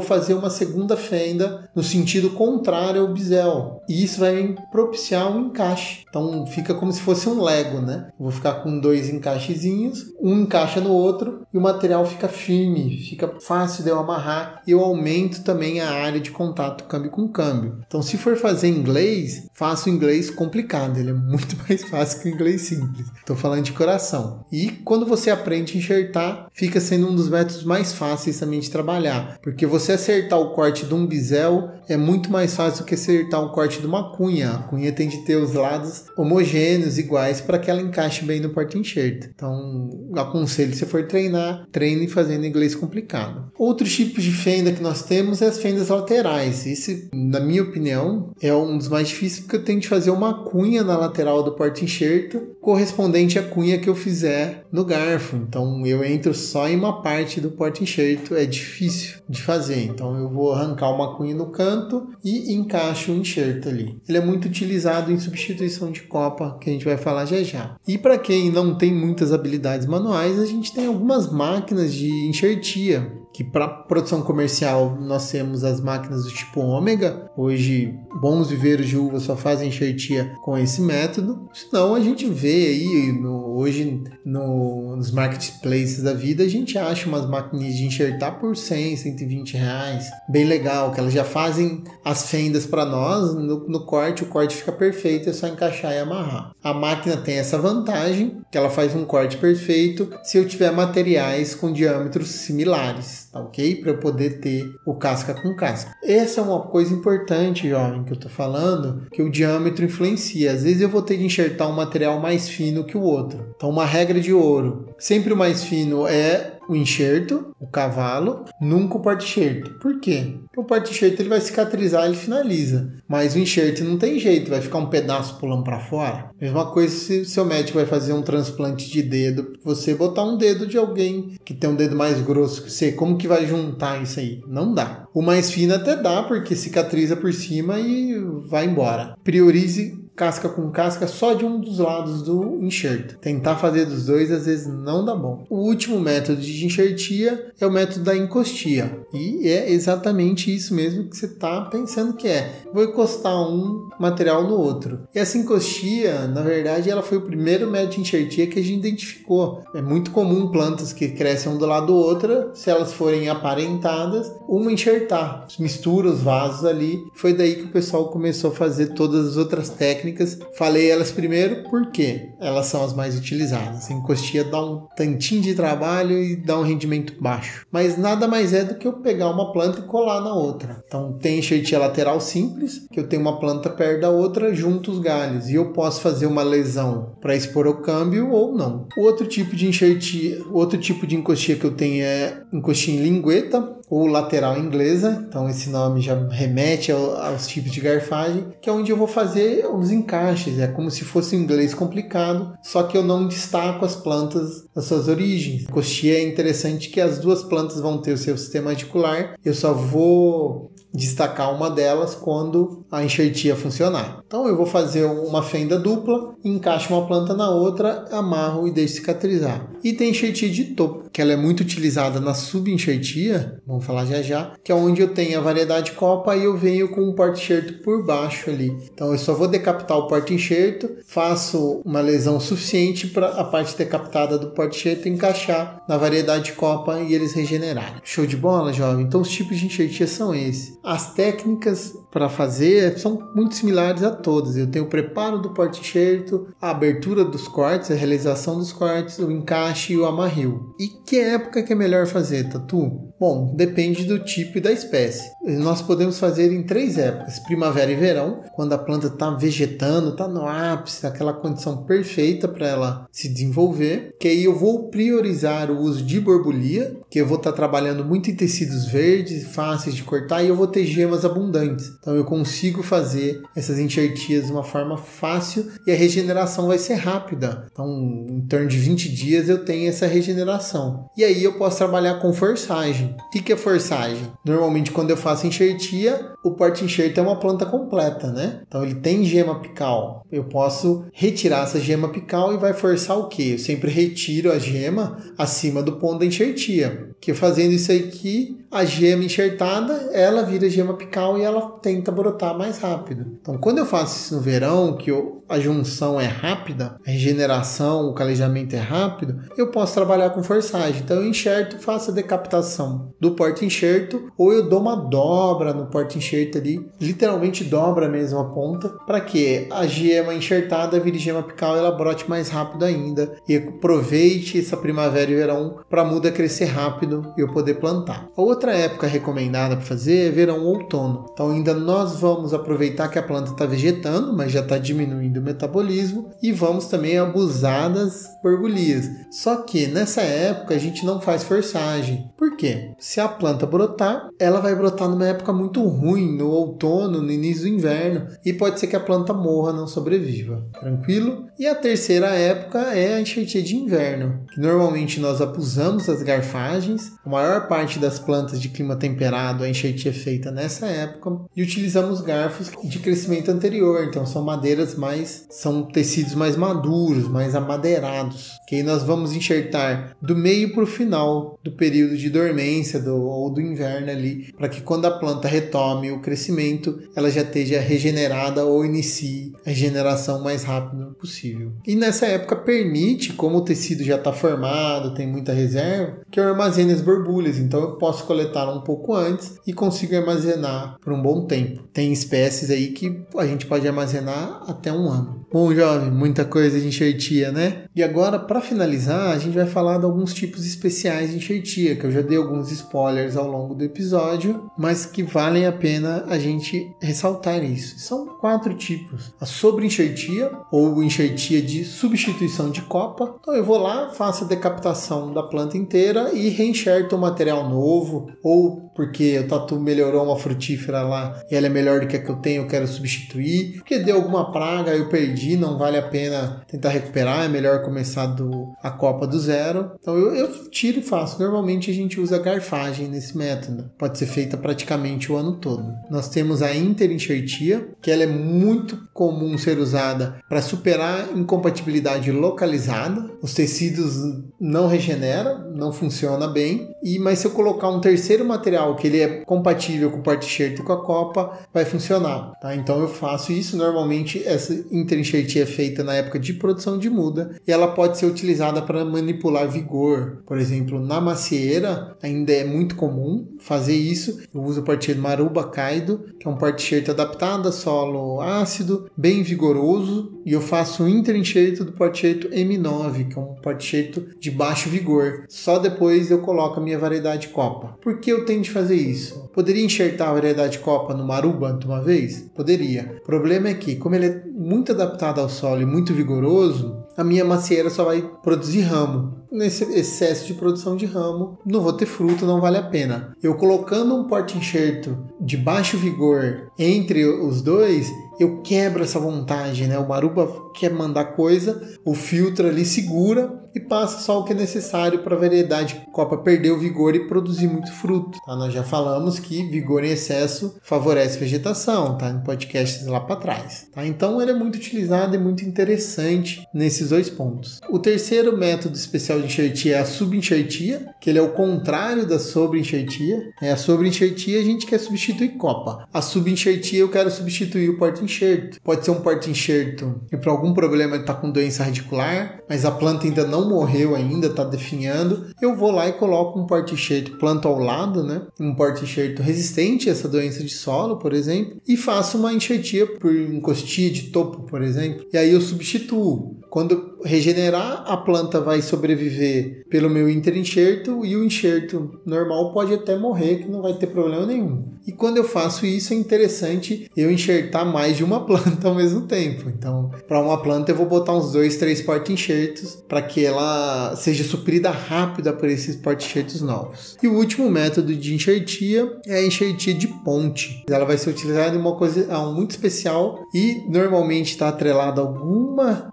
fazer 0.00 0.34
uma 0.34 0.50
segunda 0.50 0.96
fenda 0.96 1.68
no 1.74 1.82
sentido 1.82 2.30
contrário 2.30 3.00
ao 3.00 3.12
bisel. 3.12 3.80
E 3.88 4.04
isso 4.04 4.20
vai 4.20 4.54
propiciar 4.70 5.34
um 5.34 5.46
encaixe. 5.46 6.04
Então 6.08 6.46
fica 6.46 6.74
como 6.74 6.92
se 6.92 7.00
fosse 7.00 7.28
um 7.28 7.42
Lego, 7.42 7.80
né? 7.80 8.08
Vou 8.18 8.30
ficar 8.30 8.62
com 8.62 8.78
dois 8.78 8.93
encaixezinhos, 9.08 10.12
um 10.20 10.42
encaixa 10.42 10.80
no 10.80 10.90
outro 10.90 11.46
e 11.52 11.58
o 11.58 11.60
material 11.60 12.04
fica 12.04 12.28
firme, 12.28 12.98
fica 12.98 13.34
fácil 13.40 13.84
de 13.84 13.90
eu 13.90 13.98
amarrar 13.98 14.62
e 14.66 14.70
eu 14.70 14.80
aumento 14.80 15.42
também 15.42 15.80
a 15.80 15.90
área 15.90 16.20
de 16.20 16.30
contato 16.30 16.84
câmbio 16.84 17.10
com 17.10 17.28
câmbio. 17.28 17.78
Então 17.86 18.02
se 18.02 18.16
for 18.16 18.36
fazer 18.36 18.68
inglês, 18.68 19.48
faço 19.52 19.88
inglês 19.88 20.30
complicado, 20.30 20.98
ele 20.98 21.10
é 21.10 21.14
muito 21.14 21.56
mais 21.66 21.82
fácil 21.84 22.20
que 22.20 22.28
o 22.28 22.32
inglês 22.32 22.62
simples. 22.62 23.06
Estou 23.16 23.36
falando 23.36 23.64
de 23.64 23.72
coração. 23.72 24.44
E 24.50 24.70
quando 24.84 25.06
você 25.06 25.30
aprende 25.30 25.74
a 25.74 25.78
enxertar, 25.78 26.48
fica 26.52 26.80
sendo 26.80 27.08
um 27.08 27.14
dos 27.14 27.28
métodos 27.28 27.64
mais 27.64 27.92
fáceis 27.92 28.38
também 28.38 28.60
de 28.60 28.70
trabalhar, 28.70 29.38
porque 29.42 29.66
você 29.66 29.92
acertar 29.92 30.38
o 30.38 30.50
corte 30.50 30.84
de 30.84 30.94
um 30.94 31.06
bisel 31.06 31.70
é 31.88 31.96
muito 31.96 32.30
mais 32.30 32.54
fácil 32.54 32.84
do 32.84 32.86
que 32.86 32.94
acertar 32.94 33.42
um 33.42 33.48
corte 33.48 33.80
de 33.80 33.86
uma 33.86 34.12
cunha. 34.12 34.50
A 34.52 34.58
cunha 34.64 34.92
tem 34.92 35.08
de 35.08 35.24
ter 35.24 35.36
os 35.36 35.54
lados 35.54 36.04
homogêneos, 36.16 36.98
iguais, 36.98 37.40
para 37.40 37.58
que 37.58 37.70
ela 37.70 37.80
encaixe 37.80 38.24
bem 38.24 38.40
no 38.40 38.50
porta-enxerto. 38.84 39.30
Então, 39.34 39.88
aconselho, 40.14 40.74
se 40.74 40.84
for 40.84 41.06
treinar, 41.06 41.66
treine 41.72 42.06
fazendo 42.06 42.46
inglês 42.46 42.74
complicado. 42.74 43.50
Outros 43.58 43.94
tipos 43.94 44.22
de 44.22 44.30
fenda 44.30 44.72
que 44.72 44.82
nós 44.82 45.02
temos 45.02 45.40
é 45.40 45.46
as 45.46 45.58
fendas 45.58 45.88
laterais. 45.88 46.66
Esse, 46.66 47.08
na 47.12 47.40
minha 47.40 47.62
opinião, 47.62 48.30
é 48.40 48.54
um 48.54 48.76
dos 48.76 48.88
mais 48.88 49.08
difíceis 49.08 49.40
porque 49.40 49.56
eu 49.56 49.64
tenho 49.64 49.80
de 49.80 49.88
fazer 49.88 50.10
uma 50.10 50.44
cunha 50.44 50.84
na 50.84 50.96
lateral 50.96 51.42
do 51.42 51.52
porta-enxerto 51.52 52.54
correspondente 52.64 53.38
à 53.38 53.42
cunha 53.42 53.78
que 53.78 53.88
eu 53.88 53.94
fizer 53.94 54.64
no 54.72 54.84
garfo. 54.84 55.36
Então, 55.36 55.86
eu 55.86 56.02
entro 56.02 56.32
só 56.32 56.66
em 56.66 56.76
uma 56.76 57.02
parte 57.02 57.38
do 57.38 57.50
porta-enxerto. 57.50 58.34
É 58.34 58.46
difícil 58.46 59.18
de 59.28 59.42
fazer. 59.42 59.84
Então, 59.84 60.16
eu 60.16 60.30
vou 60.30 60.52
arrancar 60.52 60.90
uma 60.90 61.14
cunha 61.14 61.34
no 61.34 61.50
canto 61.50 62.08
e 62.24 62.54
encaixa 62.54 63.12
o 63.12 63.16
enxerto 63.16 63.68
ali. 63.68 63.98
Ele 64.08 64.18
é 64.18 64.20
muito 64.20 64.46
utilizado 64.46 65.12
em 65.12 65.18
substituição 65.18 65.92
de 65.92 66.02
copa, 66.02 66.56
que 66.58 66.70
a 66.70 66.72
gente 66.72 66.84
vai 66.86 66.96
falar 66.96 67.26
já 67.26 67.42
já. 67.42 67.76
E 67.86 67.98
para 67.98 68.18
quem 68.18 68.50
não 68.50 68.73
tem 68.74 68.92
muitas 68.92 69.32
habilidades 69.32 69.86
manuais, 69.86 70.38
a 70.38 70.46
gente 70.46 70.72
tem 70.72 70.86
algumas 70.86 71.30
máquinas 71.30 71.92
de 71.92 72.10
enxertia 72.28 73.23
que 73.34 73.42
para 73.42 73.66
produção 73.66 74.22
comercial 74.22 74.96
nós 75.00 75.28
temos 75.28 75.64
as 75.64 75.80
máquinas 75.80 76.22
do 76.22 76.30
tipo 76.30 76.60
ômega. 76.60 77.28
Hoje, 77.36 77.92
bons 78.20 78.48
viveiros 78.48 78.86
de 78.86 78.96
uva 78.96 79.18
só 79.18 79.36
fazem 79.36 79.68
enxertia 79.68 80.32
com 80.44 80.56
esse 80.56 80.80
método. 80.80 81.48
Senão, 81.52 81.96
a 81.96 82.00
gente 82.00 82.26
vê 82.26 82.68
aí, 82.68 83.12
no, 83.12 83.56
hoje 83.56 84.04
no, 84.24 84.94
nos 84.94 85.10
marketplaces 85.10 86.00
da 86.00 86.12
vida, 86.14 86.44
a 86.44 86.48
gente 86.48 86.78
acha 86.78 87.08
umas 87.08 87.28
máquinas 87.28 87.74
de 87.74 87.84
enxertar 87.84 88.38
por 88.38 88.56
100, 88.56 88.98
120 88.98 89.56
reais. 89.56 90.08
Bem 90.28 90.44
legal, 90.44 90.92
que 90.92 91.00
elas 91.00 91.12
já 91.12 91.24
fazem 91.24 91.82
as 92.04 92.30
fendas 92.30 92.64
para 92.64 92.84
nós. 92.84 93.34
No, 93.34 93.66
no 93.66 93.84
corte, 93.84 94.22
o 94.22 94.26
corte 94.26 94.54
fica 94.54 94.70
perfeito, 94.70 95.28
é 95.28 95.32
só 95.32 95.48
encaixar 95.48 95.92
e 95.92 95.98
amarrar. 95.98 96.52
A 96.62 96.72
máquina 96.72 97.16
tem 97.16 97.34
essa 97.34 97.58
vantagem, 97.58 98.42
que 98.48 98.56
ela 98.56 98.70
faz 98.70 98.94
um 98.94 99.04
corte 99.04 99.36
perfeito 99.38 100.08
se 100.22 100.38
eu 100.38 100.46
tiver 100.46 100.70
materiais 100.70 101.52
com 101.52 101.72
diâmetros 101.72 102.28
similares 102.28 103.23
tá 103.34 103.40
ok? 103.40 103.74
Para 103.76 103.90
eu 103.90 103.98
poder 103.98 104.38
ter 104.38 104.76
o 104.86 104.94
casca 104.94 105.34
com 105.34 105.56
casca. 105.56 105.92
Essa 106.00 106.40
é 106.40 106.44
uma 106.44 106.60
coisa 106.60 106.94
importante, 106.94 107.68
jovem, 107.68 108.04
que 108.04 108.12
eu 108.12 108.16
tô 108.16 108.28
falando, 108.28 109.08
que 109.10 109.20
o 109.20 109.30
diâmetro 109.30 109.84
influencia. 109.84 110.52
Às 110.52 110.62
vezes 110.62 110.80
eu 110.80 110.88
vou 110.88 111.02
ter 111.02 111.18
que 111.18 111.24
enxertar 111.24 111.68
um 111.68 111.72
material 111.72 112.20
mais 112.20 112.48
fino 112.48 112.84
que 112.84 112.96
o 112.96 113.02
outro. 113.02 113.52
Então, 113.56 113.68
uma 113.68 113.84
regra 113.84 114.20
de 114.20 114.32
ouro: 114.32 114.94
sempre 114.96 115.32
o 115.32 115.36
mais 115.36 115.64
fino 115.64 116.06
é 116.06 116.53
o 116.68 116.76
enxerto, 116.76 117.54
o 117.58 117.66
cavalo, 117.66 118.44
nunca 118.60 118.96
o 118.96 119.00
porta-enxerto. 119.00 119.78
Por 119.78 120.00
quê? 120.00 120.36
Porque 120.46 120.60
o 120.60 120.64
porta-enxerto 120.64 121.20
ele 121.20 121.28
vai 121.28 121.40
cicatrizar, 121.40 122.04
ele 122.04 122.16
finaliza. 122.16 122.92
Mas 123.08 123.34
o 123.34 123.38
enxerto 123.38 123.84
não 123.84 123.98
tem 123.98 124.18
jeito, 124.18 124.50
vai 124.50 124.60
ficar 124.60 124.78
um 124.78 124.90
pedaço 124.90 125.38
pulando 125.38 125.64
para 125.64 125.80
fora. 125.80 126.30
Mesma 126.40 126.66
coisa 126.66 126.94
se 126.94 127.24
seu 127.24 127.44
médico 127.44 127.78
vai 127.78 127.86
fazer 127.86 128.12
um 128.12 128.22
transplante 128.22 128.90
de 128.90 129.02
dedo, 129.02 129.52
você 129.62 129.94
botar 129.94 130.24
um 130.24 130.36
dedo 130.36 130.66
de 130.66 130.78
alguém 130.78 131.36
que 131.44 131.54
tem 131.54 131.70
um 131.70 131.76
dedo 131.76 131.96
mais 131.96 132.20
grosso 132.20 132.62
que 132.62 132.70
você, 132.70 132.92
como 132.92 133.18
que 133.18 133.28
vai 133.28 133.46
juntar 133.46 134.02
isso 134.02 134.20
aí? 134.20 134.40
Não 134.46 134.72
dá. 134.72 135.06
O 135.12 135.22
mais 135.22 135.50
fino 135.50 135.74
até 135.74 135.96
dá, 135.96 136.22
porque 136.22 136.56
cicatriza 136.56 137.16
por 137.16 137.32
cima 137.32 137.78
e 137.78 138.14
vai 138.48 138.66
embora. 138.66 139.16
Priorize 139.22 140.03
casca 140.16 140.48
com 140.48 140.70
casca 140.70 141.06
só 141.06 141.34
de 141.34 141.44
um 141.44 141.60
dos 141.60 141.78
lados 141.78 142.22
do 142.22 142.58
enxerto. 142.62 143.18
Tentar 143.18 143.56
fazer 143.56 143.86
dos 143.86 144.06
dois 144.06 144.30
às 144.30 144.46
vezes 144.46 144.66
não 144.66 145.04
dá 145.04 145.14
bom. 145.14 145.44
O 145.50 145.56
último 145.56 145.98
método 145.98 146.40
de 146.40 146.64
enxertia 146.64 147.52
é 147.60 147.66
o 147.66 147.70
método 147.70 148.04
da 148.04 148.16
encostia. 148.16 149.00
E 149.12 149.48
é 149.48 149.70
exatamente 149.70 150.54
isso 150.54 150.74
mesmo 150.74 151.08
que 151.08 151.16
você 151.16 151.26
está 151.26 151.62
pensando 151.62 152.14
que 152.14 152.28
é. 152.28 152.62
Vou 152.72 152.84
encostar 152.84 153.34
um 153.48 153.88
material 153.98 154.44
no 154.44 154.56
outro. 154.56 155.00
E 155.14 155.18
essa 155.18 155.38
encostia, 155.38 156.26
na 156.28 156.42
verdade, 156.42 156.90
ela 156.90 157.02
foi 157.02 157.18
o 157.18 157.22
primeiro 157.22 157.70
método 157.70 157.94
de 157.94 158.00
enxertia 158.00 158.46
que 158.46 158.58
a 158.58 158.62
gente 158.62 158.78
identificou. 158.78 159.62
É 159.74 159.82
muito 159.82 160.10
comum 160.10 160.50
plantas 160.50 160.92
que 160.92 161.08
crescem 161.08 161.52
um 161.52 161.58
do 161.58 161.66
lado 161.66 161.86
do 161.86 161.94
outro, 161.94 162.50
se 162.54 162.70
elas 162.70 162.92
forem 162.92 163.28
aparentadas, 163.28 164.32
uma 164.48 164.72
enxertar. 164.72 165.46
Mistura 165.58 166.08
os 166.08 166.22
vasos 166.22 166.64
ali. 166.64 167.04
Foi 167.14 167.32
daí 167.32 167.56
que 167.56 167.64
o 167.64 167.72
pessoal 167.72 168.08
começou 168.08 168.50
a 168.50 168.54
fazer 168.54 168.88
todas 168.94 169.26
as 169.28 169.36
outras 169.36 169.68
técnicas 169.68 170.03
técnicas. 170.04 170.38
Falei 170.56 170.90
elas 170.90 171.10
primeiro 171.10 171.64
porque 171.70 172.28
elas 172.38 172.66
são 172.66 172.84
as 172.84 172.92
mais 172.92 173.18
utilizadas. 173.18 173.90
Encostia 173.90 174.44
dá 174.44 174.62
um 174.62 174.86
tantinho 174.94 175.40
de 175.40 175.54
trabalho 175.54 176.18
e 176.22 176.36
dá 176.36 176.58
um 176.58 176.62
rendimento 176.62 177.14
baixo. 177.20 177.66
Mas 177.72 177.96
nada 177.96 178.28
mais 178.28 178.52
é 178.52 178.62
do 178.64 178.76
que 178.76 178.86
eu 178.86 178.94
pegar 178.94 179.30
uma 179.30 179.52
planta 179.52 179.80
e 179.80 179.82
colar 179.82 180.20
na 180.20 180.34
outra. 180.34 180.82
Então 180.86 181.16
tem 181.18 181.38
enxertia 181.38 181.78
lateral 181.78 182.20
simples, 182.20 182.86
que 182.92 183.00
eu 183.00 183.08
tenho 183.08 183.22
uma 183.22 183.40
planta 183.40 183.70
perto 183.70 184.02
da 184.02 184.10
outra, 184.10 184.54
junto 184.54 184.90
os 184.90 184.98
galhos. 184.98 185.48
E 185.48 185.54
eu 185.54 185.72
posso 185.72 186.00
fazer 186.00 186.26
uma 186.26 186.42
lesão 186.42 187.14
para 187.20 187.34
expor 187.34 187.66
o 187.66 187.80
câmbio 187.80 188.30
ou 188.30 188.54
não. 188.54 188.86
Outro 188.96 189.26
tipo 189.26 189.56
de 189.56 189.66
enxertia, 189.66 190.38
outro 190.52 190.78
tipo 190.78 191.06
de 191.06 191.16
encostia 191.16 191.56
que 191.56 191.64
eu 191.64 191.72
tenho 191.72 192.04
é 192.04 192.42
encostia 192.52 192.94
em 192.94 193.02
lingueta, 193.02 193.74
ou 193.94 194.08
lateral 194.08 194.58
inglesa, 194.58 195.24
então 195.28 195.48
esse 195.48 195.70
nome 195.70 196.00
já 196.00 196.18
remete 196.28 196.90
ao, 196.90 197.16
aos 197.16 197.46
tipos 197.46 197.70
de 197.70 197.80
garfagem, 197.80 198.48
que 198.60 198.68
é 198.68 198.72
onde 198.72 198.90
eu 198.90 198.96
vou 198.96 199.06
fazer 199.06 199.66
os 199.66 199.92
encaixes, 199.92 200.58
é 200.58 200.66
como 200.66 200.90
se 200.90 201.04
fosse 201.04 201.36
um 201.36 201.40
inglês 201.40 201.72
complicado, 201.72 202.58
só 202.60 202.82
que 202.82 202.96
eu 202.96 203.04
não 203.04 203.28
destaco 203.28 203.84
as 203.84 203.94
plantas 203.94 204.64
das 204.74 204.86
suas 204.86 205.06
origens. 205.06 205.66
Coxia 205.66 206.18
é 206.18 206.28
interessante 206.28 206.88
que 206.88 207.00
as 207.00 207.20
duas 207.20 207.44
plantas 207.44 207.78
vão 207.78 208.02
ter 208.02 208.12
o 208.12 208.18
seu 208.18 208.36
sistema 208.36 208.70
articular, 208.70 209.36
eu 209.44 209.54
só 209.54 209.72
vou 209.72 210.73
destacar 210.94 211.52
uma 211.52 211.68
delas 211.68 212.14
quando 212.14 212.84
a 212.90 213.02
enxertia 213.04 213.56
funcionar. 213.56 214.22
Então 214.26 214.46
eu 214.46 214.56
vou 214.56 214.66
fazer 214.66 215.04
uma 215.04 215.42
fenda 215.42 215.78
dupla, 215.78 216.34
encaixo 216.44 216.94
uma 216.94 217.06
planta 217.06 217.34
na 217.34 217.50
outra, 217.50 218.04
amarro 218.12 218.68
e 218.68 218.70
deixo 218.70 218.94
cicatrizar. 218.94 219.68
E 219.82 219.92
tem 219.92 220.10
enxertia 220.10 220.48
de 220.48 220.64
topo, 220.66 221.10
que 221.10 221.20
ela 221.20 221.32
é 221.32 221.36
muito 221.36 221.60
utilizada 221.60 222.20
na 222.20 222.32
subenxertia, 222.32 223.60
vamos 223.66 223.84
falar 223.84 224.06
já 224.06 224.22
já, 224.22 224.52
que 224.62 224.70
é 224.70 224.74
onde 224.74 225.02
eu 225.02 225.08
tenho 225.08 225.38
a 225.38 225.42
variedade 225.42 225.92
copa 225.92 226.36
e 226.36 226.44
eu 226.44 226.56
venho 226.56 226.88
com 226.88 227.02
um 227.02 227.14
porta-enxerto 227.14 227.82
por 227.82 228.04
baixo 228.04 228.50
ali. 228.50 228.76
Então 228.92 229.10
eu 229.10 229.18
só 229.18 229.34
vou 229.34 229.48
decapitar 229.48 229.98
o 229.98 230.06
porta-enxerto, 230.06 230.88
faço 231.06 231.82
uma 231.84 232.00
lesão 232.00 232.38
suficiente 232.38 233.08
para 233.08 233.28
a 233.28 233.44
parte 233.44 233.76
decapitada 233.76 234.38
do 234.38 234.50
porta-enxerto 234.50 235.08
encaixar 235.08 235.82
na 235.88 235.96
variedade 235.96 236.52
copa 236.52 237.00
e 237.00 237.14
eles 237.14 237.32
regenerarem. 237.32 238.00
Show 238.04 238.26
de 238.26 238.36
bola, 238.36 238.72
jovem? 238.72 239.04
Então 239.04 239.20
os 239.20 239.30
tipos 239.30 239.58
de 239.58 239.66
enxertia 239.66 240.06
são 240.06 240.34
esses. 240.34 240.78
As 240.84 241.14
técnicas 241.14 241.98
para 242.10 242.28
fazer 242.28 242.98
são 242.98 243.32
muito 243.34 243.54
similares 243.54 244.02
a 244.02 244.10
todas. 244.10 244.54
Eu 244.54 244.70
tenho 244.70 244.84
o 244.84 244.88
preparo 244.88 245.38
do 245.38 245.54
porte-enxerto, 245.54 246.48
a 246.60 246.70
abertura 246.70 247.24
dos 247.24 247.48
cortes, 247.48 247.90
a 247.90 247.94
realização 247.94 248.58
dos 248.58 248.70
cortes, 248.70 249.18
o 249.18 249.30
encaixe 249.30 249.94
e 249.94 249.98
o 249.98 250.04
amarril. 250.04 250.74
E 250.78 250.88
que 250.88 251.18
época 251.18 251.62
que 251.62 251.72
é 251.72 251.76
melhor 251.76 252.06
fazer, 252.06 252.50
Tatu? 252.50 253.13
Bom, 253.26 253.54
depende 253.54 254.04
do 254.04 254.18
tipo 254.18 254.58
e 254.58 254.60
da 254.60 254.70
espécie. 254.70 255.30
Nós 255.42 255.80
podemos 255.80 256.18
fazer 256.18 256.52
em 256.52 256.62
três 256.62 256.98
épocas: 256.98 257.38
primavera 257.38 257.90
e 257.90 257.94
verão, 257.94 258.42
quando 258.54 258.74
a 258.74 258.78
planta 258.78 259.06
está 259.06 259.30
vegetando, 259.30 260.10
está 260.10 260.28
no 260.28 260.46
ápice, 260.46 261.06
aquela 261.06 261.32
condição 261.32 261.86
perfeita 261.86 262.46
para 262.46 262.66
ela 262.66 263.08
se 263.10 263.30
desenvolver. 263.30 264.14
Que 264.20 264.28
aí 264.28 264.44
eu 264.44 264.54
vou 264.54 264.90
priorizar 264.90 265.70
o 265.70 265.80
uso 265.80 266.02
de 266.02 266.20
borbulia, 266.20 266.94
que 267.08 267.18
eu 267.18 267.26
vou 267.26 267.38
estar 267.38 267.52
tá 267.52 267.56
trabalhando 267.56 268.04
muito 268.04 268.30
em 268.30 268.34
tecidos 268.34 268.84
verdes, 268.84 269.46
fáceis 269.54 269.96
de 269.96 270.04
cortar, 270.04 270.42
e 270.42 270.48
eu 270.48 270.54
vou 270.54 270.66
ter 270.66 270.84
gemas 270.84 271.24
abundantes. 271.24 271.92
Então 271.98 272.14
eu 272.14 272.26
consigo 272.26 272.82
fazer 272.82 273.40
essas 273.56 273.78
enxertias 273.78 274.48
de 274.48 274.52
uma 274.52 274.62
forma 274.62 274.98
fácil 274.98 275.72
e 275.86 275.90
a 275.90 275.96
regeneração 275.96 276.66
vai 276.66 276.76
ser 276.76 276.96
rápida. 276.96 277.68
Então, 277.72 278.26
em 278.28 278.42
torno 278.42 278.68
de 278.68 278.76
20 278.76 279.08
dias 279.08 279.48
eu 279.48 279.64
tenho 279.64 279.88
essa 279.88 280.06
regeneração. 280.06 281.08
E 281.16 281.24
aí 281.24 281.42
eu 281.42 281.54
posso 281.54 281.78
trabalhar 281.78 282.20
com 282.20 282.30
forçagem. 282.30 283.13
O 283.18 283.30
que 283.30 283.52
é 283.52 283.56
forçagem? 283.56 284.30
Normalmente, 284.44 284.90
quando 284.90 285.10
eu 285.10 285.16
faço 285.16 285.46
enxertia, 285.46 286.32
o 286.42 286.52
porte-enxerto 286.52 287.18
é 287.18 287.22
uma 287.22 287.38
planta 287.38 287.66
completa, 287.66 288.30
né? 288.30 288.60
Então 288.66 288.84
ele 288.84 288.94
tem 288.96 289.24
gema 289.24 289.52
apical. 289.52 290.24
Eu 290.30 290.44
posso 290.44 291.04
retirar 291.12 291.64
essa 291.64 291.80
gema 291.80 292.08
apical 292.08 292.54
e 292.54 292.58
vai 292.58 292.72
forçar 292.72 293.18
o 293.18 293.28
quê? 293.28 293.50
Eu 293.54 293.58
sempre 293.58 293.90
retiro 293.90 294.52
a 294.52 294.58
gema 294.58 295.18
acima 295.36 295.82
do 295.82 295.96
ponto 295.98 296.20
da 296.20 296.26
enxertia. 296.26 297.10
Que 297.24 297.32
fazendo 297.32 297.72
isso 297.72 297.90
aqui, 297.90 298.58
a 298.70 298.84
gema 298.84 299.24
enxertada, 299.24 300.10
ela 300.12 300.42
vira 300.42 300.68
gema 300.68 300.92
apical 300.92 301.38
e 301.38 301.42
ela 301.42 301.70
tenta 301.80 302.12
brotar 302.12 302.58
mais 302.58 302.76
rápido. 302.76 303.38
Então, 303.40 303.56
quando 303.56 303.78
eu 303.78 303.86
faço 303.86 304.16
isso 304.18 304.34
no 304.34 304.42
verão, 304.42 304.94
que 304.94 305.10
eu, 305.10 305.42
a 305.48 305.58
junção 305.58 306.20
é 306.20 306.26
rápida, 306.26 306.96
a 307.06 307.10
regeneração, 307.10 308.10
o 308.10 308.12
calejamento 308.12 308.76
é 308.76 308.78
rápido, 308.78 309.40
eu 309.56 309.70
posso 309.70 309.94
trabalhar 309.94 310.30
com 310.30 310.42
forçagem. 310.42 311.00
Então, 311.02 311.16
eu 311.16 311.26
enxerto, 311.26 311.78
faço 311.78 312.10
a 312.10 312.14
decapitação 312.14 313.14
do 313.18 313.30
porta-enxerto 313.30 314.30
ou 314.36 314.52
eu 314.52 314.68
dou 314.68 314.80
uma 314.80 314.94
dobra 314.94 315.72
no 315.72 315.86
porta-enxerto 315.86 316.58
ali, 316.58 316.86
literalmente 317.00 317.64
dobra 317.64 318.06
mesmo 318.06 318.38
a 318.38 318.52
ponta, 318.52 318.90
para 319.06 319.22
que 319.22 319.66
a 319.70 319.86
gema 319.86 320.34
enxertada 320.34 321.00
vire 321.00 321.18
gema 321.18 321.40
apical 321.40 321.74
e 321.74 321.78
ela 321.78 321.90
brote 321.90 322.28
mais 322.28 322.50
rápido 322.50 322.84
ainda 322.84 323.34
e 323.48 323.56
aproveite 323.56 324.58
essa 324.58 324.76
primavera 324.76 325.30
e 325.30 325.34
verão 325.34 325.78
para 325.88 326.02
a 326.02 326.04
muda 326.04 326.30
crescer 326.30 326.66
rápido 326.66 327.13
e 327.36 327.40
eu 327.40 327.52
poder 327.52 327.74
plantar. 327.74 328.28
Outra 328.36 328.72
época 328.72 329.06
recomendada 329.06 329.76
para 329.76 329.84
fazer 329.84 330.28
é 330.28 330.30
verão 330.30 330.64
ou 330.64 330.74
outono. 330.74 331.26
Então 331.32 331.50
ainda 331.50 331.74
nós 331.74 332.18
vamos 332.20 332.54
aproveitar 332.54 333.08
que 333.08 333.18
a 333.18 333.22
planta 333.22 333.50
está 333.50 333.66
vegetando, 333.66 334.32
mas 334.32 334.52
já 334.52 334.60
está 334.60 334.78
diminuindo 334.78 335.40
o 335.40 335.42
metabolismo 335.42 336.30
e 336.42 336.52
vamos 336.52 336.86
também 336.86 337.18
abusar 337.18 337.92
das 337.92 338.28
borbulhas. 338.42 339.08
Só 339.30 339.56
que 339.56 339.86
nessa 339.86 340.22
época 340.22 340.74
a 340.74 340.78
gente 340.78 341.04
não 341.04 341.20
faz 341.20 341.42
forçagem. 341.42 342.30
Por 342.36 342.56
quê? 342.56 342.92
Se 342.98 343.20
a 343.20 343.28
planta 343.28 343.66
brotar, 343.66 344.28
ela 344.38 344.60
vai 344.60 344.74
brotar 344.74 345.08
numa 345.08 345.26
época 345.26 345.52
muito 345.52 345.82
ruim, 345.82 346.36
no 346.36 346.48
outono, 346.48 347.20
no 347.20 347.30
início 347.30 347.62
do 347.62 347.68
inverno, 347.68 348.26
e 348.44 348.52
pode 348.52 348.80
ser 348.80 348.86
que 348.86 348.96
a 348.96 349.00
planta 349.00 349.32
morra, 349.32 349.72
não 349.72 349.86
sobreviva. 349.86 350.64
Tranquilo? 350.78 351.46
E 351.58 351.66
a 351.66 351.74
terceira 351.74 352.28
época 352.28 352.78
é 352.78 353.14
a 353.14 353.20
enxertia 353.20 353.62
de 353.62 353.76
inverno, 353.76 354.44
que 354.52 354.60
normalmente 354.60 355.20
nós 355.20 355.40
abusamos 355.40 356.06
das 356.06 356.22
garfagens. 356.22 356.93
A 357.24 357.28
maior 357.28 357.68
parte 357.68 357.98
das 357.98 358.18
plantas 358.18 358.60
de 358.60 358.68
clima 358.68 358.96
temperado, 358.96 359.64
a 359.64 359.68
enxertia 359.68 360.10
é 360.10 360.14
feita 360.14 360.50
nessa 360.50 360.86
época, 360.86 361.44
e 361.56 361.62
utilizamos 361.62 362.20
garfos 362.20 362.70
de 362.82 362.98
crescimento 362.98 363.50
anterior, 363.50 364.04
então 364.04 364.26
são 364.26 364.42
madeiras 364.42 364.94
mais, 364.94 365.46
são 365.50 365.82
tecidos 365.82 366.34
mais 366.34 366.56
maduros, 366.56 367.28
mais 367.28 367.54
amadeirados, 367.54 368.52
que 368.66 368.76
aí 368.76 368.82
nós 368.82 369.02
vamos 369.02 369.34
enxertar 369.34 370.16
do 370.20 370.36
meio 370.36 370.72
para 370.72 370.84
o 370.84 370.86
final 370.86 371.58
do 371.62 371.72
período 371.72 372.16
de 372.16 372.30
dormência 372.30 373.00
do, 373.00 373.16
ou 373.16 373.50
do 373.50 373.60
inverno 373.60 374.10
ali, 374.10 374.52
para 374.56 374.68
que 374.68 374.80
quando 374.80 375.06
a 375.06 375.18
planta 375.18 375.48
retome 375.48 376.10
o 376.10 376.20
crescimento, 376.20 376.98
ela 377.16 377.30
já 377.30 377.42
esteja 377.42 377.80
regenerada 377.80 378.64
ou 378.64 378.84
inicie 378.84 379.52
a 379.64 379.70
regeneração 379.70 380.42
mais 380.42 380.64
rápido 380.64 381.14
possível. 381.18 381.72
E 381.86 381.94
nessa 381.94 382.26
época 382.26 382.56
permite, 382.56 383.32
como 383.32 383.58
o 383.58 383.64
tecido 383.64 384.04
já 384.04 384.16
está 384.16 384.32
formado, 384.32 385.14
tem 385.14 385.26
muita 385.26 385.52
reserva, 385.52 386.20
que 386.30 386.38
eu 386.38 386.48
armazene 386.48 386.83
fazendo 386.84 386.92
as 386.92 387.00
borbulhas, 387.00 387.58
então 387.58 387.80
eu 387.80 387.92
posso 387.92 388.24
coletar 388.24 388.70
um 388.70 388.82
pouco 388.82 389.14
antes 389.14 389.58
e 389.66 389.72
consigo 389.72 390.14
armazenar 390.14 390.98
por 391.00 391.12
um 391.12 391.22
bom 391.22 391.46
tempo. 391.46 391.82
Tem 391.92 392.12
espécies 392.12 392.70
aí 392.70 392.88
que 392.88 393.22
a 393.36 393.46
gente 393.46 393.66
pode 393.66 393.86
armazenar 393.88 394.62
até 394.68 394.92
um 394.92 395.08
ano. 395.08 395.44
Bom, 395.54 395.72
jovem, 395.72 396.10
muita 396.10 396.44
coisa 396.44 396.80
de 396.80 396.88
enxertia, 396.88 397.52
né? 397.52 397.84
E 397.94 398.02
agora, 398.02 398.40
para 398.40 398.60
finalizar, 398.60 399.30
a 399.30 399.38
gente 399.38 399.54
vai 399.54 399.66
falar 399.66 399.98
de 399.98 400.04
alguns 400.04 400.34
tipos 400.34 400.66
especiais 400.66 401.30
de 401.30 401.36
enxertia, 401.36 401.94
que 401.94 402.04
eu 402.04 402.10
já 402.10 402.22
dei 402.22 402.36
alguns 402.36 402.72
spoilers 402.72 403.36
ao 403.36 403.48
longo 403.48 403.72
do 403.72 403.84
episódio, 403.84 404.68
mas 404.76 405.06
que 405.06 405.22
valem 405.22 405.64
a 405.64 405.70
pena 405.70 406.24
a 406.28 406.38
gente 406.40 406.90
ressaltar 407.00 407.62
isso. 407.62 408.00
São 408.00 408.26
quatro 408.40 408.74
tipos: 408.74 409.32
a 409.40 409.46
sobreenxertia 409.46 410.50
ou 410.72 411.00
enxertia 411.02 411.62
de 411.62 411.84
substituição 411.84 412.70
de 412.70 412.82
copa. 412.82 413.36
Então 413.40 413.54
eu 413.54 413.64
vou 413.64 413.78
lá, 413.78 414.10
faço 414.10 414.42
a 414.44 414.48
decapitação 414.48 415.32
da 415.32 415.44
planta 415.44 415.78
inteira 415.78 416.32
e 416.32 416.48
reenxerto 416.74 417.14
o 417.14 417.18
material 417.18 417.68
novo, 417.68 418.30
ou 418.42 418.90
porque 418.94 419.38
o 419.38 419.48
tatu 419.48 419.78
melhorou 419.78 420.24
uma 420.24 420.36
frutífera 420.36 421.02
lá 421.02 421.40
e 421.50 421.54
ela 421.54 421.66
é 421.66 421.70
melhor 421.70 422.00
do 422.00 422.06
que 422.06 422.16
a 422.16 422.22
que 422.22 422.30
eu 422.30 422.36
tenho, 422.36 422.62
eu 422.62 422.66
quero 422.66 422.86
substituir, 422.86 423.74
porque 423.76 423.98
deu 423.98 424.16
alguma 424.16 424.52
praga, 424.52 424.92
eu 424.92 425.08
perdi, 425.08 425.56
não 425.56 425.78
vale 425.78 425.96
a 425.96 426.02
pena 426.02 426.62
tentar 426.68 426.90
recuperar, 426.90 427.44
é 427.44 427.48
melhor 427.48 427.82
começar 427.82 428.26
do, 428.26 428.72
a 428.82 428.90
copa 428.90 429.26
do 429.26 429.38
zero. 429.38 429.92
Então 429.98 430.16
eu, 430.16 430.34
eu 430.34 430.70
tiro 430.70 430.98
e 430.98 431.02
faço. 431.02 431.40
Normalmente 431.40 431.90
a 431.90 431.94
gente 431.94 432.20
usa 432.20 432.38
garfagem 432.38 433.08
nesse 433.08 433.36
método, 433.36 433.90
pode 433.98 434.18
ser 434.18 434.26
feita 434.26 434.56
praticamente 434.56 435.30
o 435.30 435.36
ano 435.36 435.56
todo. 435.56 435.92
Nós 436.10 436.28
temos 436.28 436.62
a 436.62 436.74
interenxertia, 436.74 437.88
que 438.00 438.10
ela 438.10 438.22
é 438.22 438.26
muito 438.26 439.08
comum 439.12 439.56
ser 439.58 439.78
usada 439.78 440.36
para 440.48 440.62
superar 440.62 441.36
incompatibilidade 441.36 442.30
localizada. 442.30 443.30
Os 443.42 443.54
tecidos 443.54 444.14
não 444.60 444.86
regeneram, 444.86 445.72
não 445.72 445.92
funciona 445.92 446.46
bem. 446.48 446.63
E 447.02 447.18
mas 447.18 447.38
se 447.38 447.46
eu 447.46 447.50
colocar 447.50 447.88
um 447.88 448.00
terceiro 448.00 448.44
material 448.44 448.96
que 448.96 449.06
ele 449.06 449.20
é 449.20 449.28
compatível 449.44 450.10
com 450.10 450.18
o 450.18 450.22
porta-enxerto 450.22 450.82
e 450.82 450.84
com 450.84 450.92
a 450.92 451.04
copa, 451.04 451.58
vai 451.72 451.84
funcionar. 451.84 452.52
Tá? 452.60 452.74
Então 452.74 453.00
eu 453.00 453.08
faço 453.08 453.52
isso. 453.52 453.76
Normalmente 453.76 454.42
essa 454.44 454.74
interenxertia 454.90 455.62
é 455.62 455.66
feita 455.66 456.02
na 456.02 456.14
época 456.14 456.38
de 456.38 456.54
produção 456.54 456.98
de 456.98 457.10
muda 457.10 457.56
e 457.66 457.72
ela 457.72 457.88
pode 457.88 458.18
ser 458.18 458.26
utilizada 458.26 458.82
para 458.82 459.04
manipular 459.04 459.68
vigor. 459.68 460.42
Por 460.46 460.58
exemplo, 460.58 460.98
na 460.98 461.20
macieira 461.20 462.16
ainda 462.22 462.52
é 462.52 462.64
muito 462.64 462.96
comum 462.96 463.46
fazer 463.60 463.94
isso. 463.94 464.40
Eu 464.54 464.62
uso 464.62 464.80
o 464.80 464.84
porta 464.84 465.14
Maruba 465.14 465.64
Kaido, 465.64 466.24
que 466.38 466.46
é 466.46 466.50
um 466.50 466.56
porta-enxerto 466.56 467.10
adaptado 467.10 467.68
a 467.68 467.72
solo 467.72 468.40
ácido, 468.40 469.10
bem 469.16 469.42
vigoroso, 469.42 470.40
e 470.44 470.52
eu 470.52 470.60
faço 470.60 471.04
um 471.04 471.08
interenxerto 471.08 471.84
do 471.84 471.92
porta-enxerto 471.92 472.48
M9, 472.48 473.28
que 473.28 473.38
é 473.38 473.42
um 473.42 473.54
porta-enxerto 473.54 474.26
de 474.38 474.50
baixo 474.50 474.88
vigor. 474.88 475.44
Só 475.48 475.78
depois 475.78 476.30
eu 476.30 476.38
coloco 476.38 476.53
a 476.60 476.80
minha 476.80 476.98
variedade 476.98 477.48
Copa. 477.48 477.96
Por 478.00 478.18
que 478.18 478.30
eu 478.30 478.44
tenho 478.44 478.62
de 478.62 478.70
fazer 478.70 478.96
isso? 478.96 479.48
Poderia 479.52 479.84
enxertar 479.84 480.28
a 480.28 480.32
variedade 480.34 480.78
Copa 480.78 481.14
no 481.14 481.26
Maruba 481.26 481.72
de 481.72 481.86
uma 481.86 482.02
vez? 482.02 482.50
Poderia. 482.54 483.18
O 483.22 483.26
problema 483.26 483.68
é 483.68 483.74
que, 483.74 483.96
como 483.96 484.14
ele 484.14 484.26
é 484.26 484.42
muito 484.52 484.92
adaptado 484.92 485.40
ao 485.40 485.48
solo 485.48 485.82
e 485.82 485.86
muito 485.86 486.12
vigoroso, 486.12 487.04
a 487.16 487.22
minha 487.22 487.44
macieira 487.44 487.90
só 487.90 488.04
vai 488.04 488.22
produzir 488.42 488.80
ramo. 488.80 489.44
Nesse 489.50 489.84
excesso 489.84 490.46
de 490.48 490.54
produção 490.54 490.96
de 490.96 491.06
ramo, 491.06 491.58
não 491.64 491.80
vou 491.80 491.92
ter 491.92 492.06
fruto, 492.06 492.44
não 492.44 492.60
vale 492.60 492.76
a 492.76 492.82
pena. 492.82 493.32
Eu 493.40 493.54
colocando 493.54 494.14
um 494.14 494.24
porte-enxerto 494.24 495.16
de 495.40 495.56
baixo 495.56 495.96
vigor 495.96 496.72
entre 496.76 497.24
os 497.24 497.62
dois, 497.62 498.10
eu 498.38 498.60
quebro 498.62 499.02
essa 499.02 499.18
vontade, 499.18 499.86
né? 499.86 499.98
O 499.98 500.08
Maruba 500.08 500.48
quer 500.74 500.92
mandar 500.92 501.24
coisa, 501.36 501.80
o 502.04 502.14
filtro 502.14 502.68
ali 502.68 502.84
segura 502.84 503.64
e 503.74 503.80
passa 503.80 504.20
só 504.20 504.38
o 504.38 504.44
que 504.44 504.52
é 504.52 504.56
necessário 504.56 505.20
para 505.20 505.34
a 505.34 505.38
variedade 505.38 506.06
copa 506.12 506.38
perder 506.38 506.70
o 506.70 506.78
vigor 506.78 507.14
e 507.16 507.26
produzir 507.26 507.66
muito 507.66 507.92
fruto. 507.92 508.38
Tá? 508.46 508.54
Nós 508.54 508.72
já 508.72 508.84
falamos 508.84 509.38
que 509.38 509.64
vigor 509.64 510.04
em 510.04 510.10
excesso 510.10 510.76
favorece 510.80 511.38
vegetação, 511.38 512.16
tá? 512.16 512.30
Em 512.30 512.40
podcasts 512.40 513.04
lá 513.06 513.18
para 513.18 513.36
trás. 513.36 513.88
Tá? 513.92 514.06
Então 514.06 514.40
ele 514.40 514.52
é 514.52 514.54
muito 514.54 514.76
utilizado 514.76 515.34
e 515.34 515.38
muito 515.38 515.64
interessante 515.64 516.66
nesses 516.72 517.08
dois 517.08 517.28
pontos. 517.28 517.80
O 517.90 517.98
terceiro 517.98 518.56
método 518.56 518.96
especial 518.96 519.40
de 519.40 519.46
enxertia 519.46 519.96
é 519.96 519.98
a 519.98 520.04
subenxertia, 520.04 521.08
que 521.20 521.28
ele 521.28 521.38
é 521.38 521.42
o 521.42 521.52
contrário 521.52 522.26
da 522.26 522.38
sobreenxertia. 522.38 523.50
É 523.60 523.72
a 523.72 523.76
sobreenxertia 523.76 524.60
a 524.60 524.64
gente 524.64 524.86
quer 524.86 524.98
substituir 524.98 525.56
copa. 525.56 526.06
A 526.12 526.22
subenxertia 526.22 527.00
eu 527.00 527.10
quero 527.10 527.30
substituir 527.30 527.88
o 527.88 527.98
porta-enxerto. 528.24 528.80
Pode 528.82 529.04
ser 529.04 529.10
um 529.10 529.20
porta-enxerto 529.20 530.20
e 530.32 530.36
por 530.36 530.48
algum 530.48 530.72
problema 530.72 531.16
está 531.16 531.34
com 531.34 531.50
doença 531.50 531.84
radicular, 531.84 532.60
mas 532.68 532.84
a 532.84 532.90
planta 532.90 533.26
ainda 533.26 533.46
não 533.46 533.68
morreu 533.68 534.14
ainda, 534.14 534.48
está 534.48 534.64
definhando. 534.64 535.46
Eu 535.60 535.76
vou 535.76 535.90
lá 535.90 536.08
e 536.08 536.12
coloco 536.12 536.58
um 536.58 536.66
porta-enxerto, 536.66 537.38
planto 537.38 537.68
ao 537.68 537.78
lado, 537.78 538.24
né? 538.24 538.42
Um 538.58 538.74
porta-enxerto 538.74 539.42
resistente 539.42 540.08
a 540.08 540.12
essa 540.12 540.28
doença 540.28 540.62
de 540.62 540.72
solo, 540.72 541.18
por 541.18 541.32
exemplo, 541.32 541.80
e 541.86 541.96
faço 541.96 542.38
uma 542.38 542.52
enxertia 542.52 543.06
por 543.06 543.34
encostia 543.34 544.10
de 544.10 544.24
topo, 544.30 544.62
por 544.62 544.82
exemplo. 544.82 545.26
E 545.32 545.36
aí 545.36 545.52
eu 545.52 545.60
substituo. 545.60 546.56
Quando 546.74 547.20
regenerar, 547.24 548.02
a 548.04 548.16
planta 548.16 548.60
vai 548.60 548.82
sobreviver 548.82 549.86
pelo 549.88 550.10
meu 550.10 550.28
interenxerto 550.28 551.24
e 551.24 551.36
o 551.36 551.44
enxerto 551.44 552.20
normal 552.26 552.72
pode 552.72 552.92
até 552.92 553.16
morrer, 553.16 553.58
que 553.58 553.70
não 553.70 553.80
vai 553.80 553.94
ter 553.94 554.08
problema 554.08 554.44
nenhum. 554.44 554.92
E 555.06 555.12
quando 555.12 555.36
eu 555.36 555.44
faço 555.44 555.86
isso, 555.86 556.12
é 556.12 556.16
interessante 556.16 557.08
eu 557.16 557.30
enxertar 557.30 557.84
mais 557.84 558.16
de 558.16 558.24
uma 558.24 558.40
planta 558.46 558.88
ao 558.88 558.94
mesmo 558.94 559.20
tempo. 559.20 559.68
Então, 559.68 560.10
para 560.26 560.40
uma 560.40 560.60
planta, 560.60 560.90
eu 560.90 560.96
vou 560.96 561.06
botar 561.06 561.32
uns 561.32 561.52
dois, 561.52 561.76
três 561.76 562.02
porta-enxertos 562.02 563.04
para 563.06 563.22
que 563.22 563.44
ela 563.44 564.16
seja 564.16 564.42
suprida 564.42 564.90
rápida 564.90 565.52
por 565.52 565.68
esses 565.68 565.94
porta-enxertos 565.94 566.60
novos. 566.60 567.16
E 567.22 567.28
o 567.28 567.34
último 567.34 567.70
método 567.70 568.16
de 568.16 568.34
enxertia 568.34 569.16
é 569.26 569.36
a 569.36 569.46
enxertia 569.46 569.94
de 569.94 570.08
ponte. 570.08 570.82
Ela 570.90 571.04
vai 571.04 571.18
ser 571.18 571.30
utilizada 571.30 571.76
em 571.76 571.78
uma 571.78 571.96
coisa 571.96 572.26
muito 572.50 572.72
especial 572.72 573.44
e 573.54 573.84
normalmente 573.88 574.50
está 574.50 574.70
atrelada 574.70 575.20
a 575.20 575.24
alguma 575.24 576.12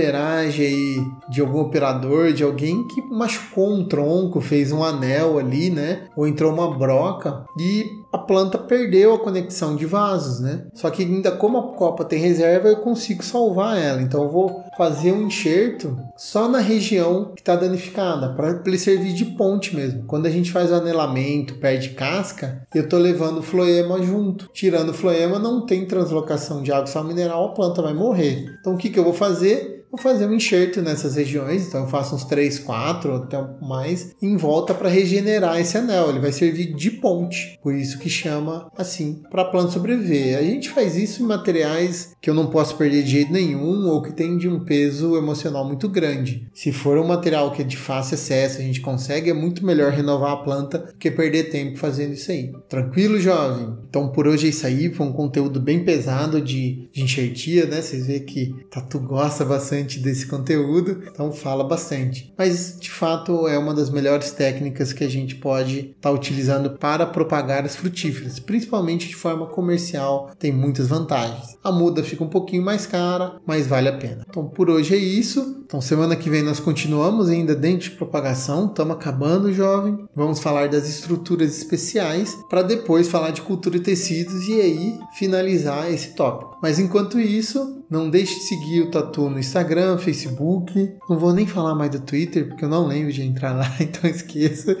barbeiragem 0.00 0.66
aí 0.66 1.06
de 1.28 1.40
algum 1.40 1.60
operador, 1.60 2.32
de 2.32 2.42
alguém 2.42 2.86
que 2.86 3.02
machucou 3.02 3.70
um 3.70 3.84
tronco, 3.84 4.40
fez 4.40 4.72
um 4.72 4.82
anel 4.82 5.38
ali, 5.38 5.70
né? 5.70 6.08
Ou 6.16 6.26
entrou 6.26 6.52
uma 6.52 6.76
broca 6.76 7.44
e 7.58 7.99
a 8.12 8.18
planta 8.18 8.58
perdeu 8.58 9.14
a 9.14 9.18
conexão 9.18 9.76
de 9.76 9.86
vasos, 9.86 10.40
né? 10.40 10.66
Só 10.74 10.90
que 10.90 11.02
ainda 11.02 11.30
como 11.32 11.58
a 11.58 11.72
copa 11.74 12.04
tem 12.04 12.18
reserva, 12.18 12.68
eu 12.68 12.76
consigo 12.76 13.22
salvar 13.22 13.78
ela. 13.78 14.02
Então 14.02 14.22
eu 14.22 14.30
vou 14.30 14.64
fazer 14.76 15.12
um 15.12 15.26
enxerto 15.26 15.96
só 16.16 16.48
na 16.48 16.58
região 16.58 17.32
que 17.34 17.40
está 17.40 17.54
danificada, 17.54 18.34
para 18.34 18.62
ele 18.64 18.78
servir 18.78 19.12
de 19.12 19.24
ponte 19.24 19.74
mesmo. 19.74 20.04
Quando 20.06 20.26
a 20.26 20.30
gente 20.30 20.50
faz 20.50 20.70
o 20.70 20.74
anelamento, 20.74 21.54
perde 21.56 21.90
casca, 21.90 22.62
eu 22.74 22.84
estou 22.84 22.98
levando 22.98 23.38
o 23.38 23.42
floema 23.42 24.02
junto. 24.02 24.50
Tirando 24.52 24.90
o 24.90 24.94
floema, 24.94 25.38
não 25.38 25.64
tem 25.66 25.86
translocação 25.86 26.62
de 26.62 26.72
água 26.72 26.86
sal 26.86 27.04
mineral, 27.04 27.46
a 27.46 27.54
planta 27.54 27.82
vai 27.82 27.94
morrer. 27.94 28.46
Então 28.60 28.74
o 28.74 28.76
que, 28.76 28.90
que 28.90 28.98
eu 28.98 29.04
vou 29.04 29.14
fazer? 29.14 29.80
vou 29.90 30.00
fazer 30.00 30.26
um 30.26 30.34
enxerto 30.34 30.80
nessas 30.80 31.16
regiões, 31.16 31.66
então 31.66 31.80
eu 31.80 31.88
faço 31.88 32.14
uns 32.14 32.24
3, 32.24 32.60
4, 32.60 33.14
até 33.16 33.44
mais, 33.60 34.14
em 34.22 34.36
volta 34.36 34.72
para 34.72 34.88
regenerar 34.88 35.58
esse 35.58 35.76
anel. 35.76 36.10
Ele 36.10 36.20
vai 36.20 36.32
servir 36.32 36.74
de 36.74 36.92
ponte, 36.92 37.58
por 37.62 37.74
isso 37.74 37.98
que 38.00 38.10
chama 38.10 38.70
assim, 38.76 39.22
para 39.30 39.42
a 39.42 39.44
planta 39.44 39.72
sobreviver. 39.72 40.38
A 40.38 40.42
gente 40.42 40.70
faz 40.70 40.96
isso 40.96 41.22
em 41.22 41.26
materiais 41.26 42.16
que 42.20 42.28
eu 42.28 42.34
não 42.34 42.46
posso 42.46 42.76
perder 42.76 43.02
de 43.02 43.10
jeito 43.10 43.32
nenhum 43.32 43.88
ou 43.88 44.02
que 44.02 44.12
tem 44.12 44.36
de 44.36 44.48
um 44.48 44.64
peso 44.64 45.16
emocional 45.16 45.64
muito 45.64 45.88
grande. 45.88 46.48
Se 46.54 46.72
for 46.72 46.98
um 46.98 47.06
material 47.06 47.52
que 47.52 47.62
é 47.62 47.64
de 47.64 47.76
fácil 47.76 48.14
acesso, 48.14 48.58
a 48.58 48.62
gente 48.62 48.80
consegue, 48.80 49.30
é 49.30 49.34
muito 49.34 49.64
melhor 49.64 49.92
renovar 49.92 50.32
a 50.32 50.36
planta 50.38 50.92
que 50.98 51.10
perder 51.10 51.50
tempo 51.50 51.78
fazendo 51.78 52.14
isso 52.14 52.30
aí. 52.30 52.52
Tranquilo, 52.68 53.20
jovem? 53.20 53.76
Então 53.88 54.08
por 54.08 54.26
hoje 54.26 54.46
é 54.46 54.50
isso 54.50 54.66
aí, 54.66 54.92
foi 54.92 55.06
um 55.06 55.12
conteúdo 55.12 55.60
bem 55.60 55.84
pesado 55.84 56.40
de, 56.40 56.88
de 56.92 57.02
enxertia, 57.02 57.66
né? 57.66 57.82
Vocês 57.82 58.06
veem 58.06 58.24
que 58.24 58.54
Tatu 58.70 58.98
gosta 58.98 59.44
bastante 59.44 59.98
desse 59.98 60.26
conteúdo, 60.26 61.02
então 61.10 61.32
fala 61.32 61.64
bastante. 61.64 62.32
Mas 62.36 62.78
de 62.78 62.90
fato 62.90 63.46
é 63.46 63.58
uma 63.58 63.74
das 63.74 63.90
melhores 63.90 64.30
técnicas 64.32 64.92
que 64.92 65.04
a 65.04 65.08
gente 65.08 65.36
pode 65.36 65.78
estar 65.78 65.94
tá 66.00 66.10
utilizando 66.10 66.70
para 66.70 67.06
propagar 67.06 67.64
as 67.64 67.76
frutíferas, 67.90 68.38
principalmente 68.38 69.08
de 69.08 69.16
forma 69.16 69.46
comercial, 69.46 70.30
tem 70.38 70.52
muitas 70.52 70.86
vantagens. 70.86 71.58
A 71.62 71.72
muda 71.72 72.02
fica 72.02 72.24
um 72.24 72.28
pouquinho 72.28 72.64
mais 72.64 72.86
cara, 72.86 73.40
mas 73.46 73.66
vale 73.66 73.88
a 73.88 73.96
pena. 73.96 74.24
Então 74.28 74.46
por 74.48 74.70
hoje 74.70 74.94
é 74.94 74.98
isso. 74.98 75.62
Então 75.64 75.80
semana 75.80 76.16
que 76.16 76.30
vem 76.30 76.42
nós 76.42 76.60
continuamos 76.60 77.28
ainda 77.28 77.54
dentro 77.54 77.90
de 77.90 77.96
propagação, 77.96 78.66
estamos 78.66 78.96
acabando, 78.96 79.52
jovem. 79.52 79.98
Vamos 80.14 80.40
falar 80.40 80.68
das 80.68 80.88
estruturas 80.88 81.56
especiais 81.58 82.36
para 82.48 82.62
depois 82.62 83.08
falar 83.08 83.30
de 83.30 83.42
cultura 83.42 83.76
e 83.76 83.80
tecidos 83.80 84.46
e 84.48 84.60
aí 84.60 84.98
finalizar 85.18 85.92
esse 85.92 86.14
tópico. 86.14 86.49
Mas 86.62 86.78
enquanto 86.78 87.18
isso, 87.18 87.84
não 87.90 88.08
deixe 88.10 88.34
de 88.34 88.42
seguir 88.42 88.82
o 88.82 88.90
Tatu 88.90 89.28
no 89.28 89.38
Instagram 89.38 89.98
Facebook. 89.98 90.94
Não 91.08 91.18
vou 91.18 91.32
nem 91.32 91.46
falar 91.46 91.74
mais 91.74 91.90
do 91.90 92.00
Twitter, 92.00 92.48
porque 92.48 92.64
eu 92.64 92.68
não 92.68 92.86
lembro 92.86 93.12
de 93.12 93.22
entrar 93.22 93.52
lá, 93.52 93.70
então 93.80 94.08
esqueça. 94.08 94.76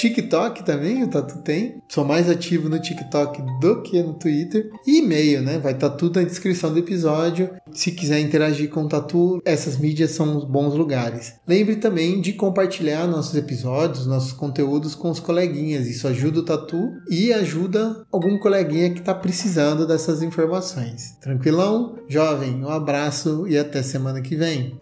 TikTok 0.00 0.64
também, 0.64 1.02
o 1.02 1.08
Tatu 1.08 1.38
tem. 1.42 1.82
Sou 1.88 2.04
mais 2.04 2.30
ativo 2.30 2.68
no 2.68 2.80
TikTok 2.80 3.42
do 3.60 3.82
que 3.82 4.02
no 4.02 4.14
Twitter. 4.14 4.70
E 4.86 5.00
e-mail, 5.00 5.42
né? 5.42 5.58
Vai 5.58 5.72
estar 5.72 5.90
tá 5.90 5.96
tudo 5.96 6.20
na 6.20 6.26
descrição 6.26 6.72
do 6.72 6.78
episódio. 6.78 7.50
Se 7.72 7.92
quiser 7.92 8.20
interagir 8.20 8.70
com 8.70 8.84
o 8.84 8.88
Tatu, 8.88 9.42
essas 9.44 9.76
mídias 9.76 10.12
são 10.12 10.40
bons 10.46 10.74
lugares. 10.74 11.34
Lembre 11.46 11.76
também 11.76 12.20
de 12.20 12.32
compartilhar 12.32 13.06
nossos 13.06 13.34
episódios, 13.34 14.06
nossos 14.06 14.32
conteúdos 14.32 14.94
com 14.94 15.10
os 15.10 15.20
coleguinhas. 15.20 15.86
Isso 15.86 16.08
ajuda 16.08 16.40
o 16.40 16.44
Tatu 16.44 16.92
e 17.10 17.32
ajuda 17.32 18.04
algum 18.10 18.38
coleguinha 18.38 18.90
que 18.90 19.00
está 19.00 19.14
precisando 19.14 19.86
dessas 19.86 20.22
informações. 20.22 21.16
Tranquilão? 21.20 21.98
Jovem, 22.08 22.64
um 22.64 22.68
abraço 22.70 23.46
e 23.46 23.58
até 23.58 23.82
semana 23.82 24.22
que 24.22 24.34
vem. 24.34 24.80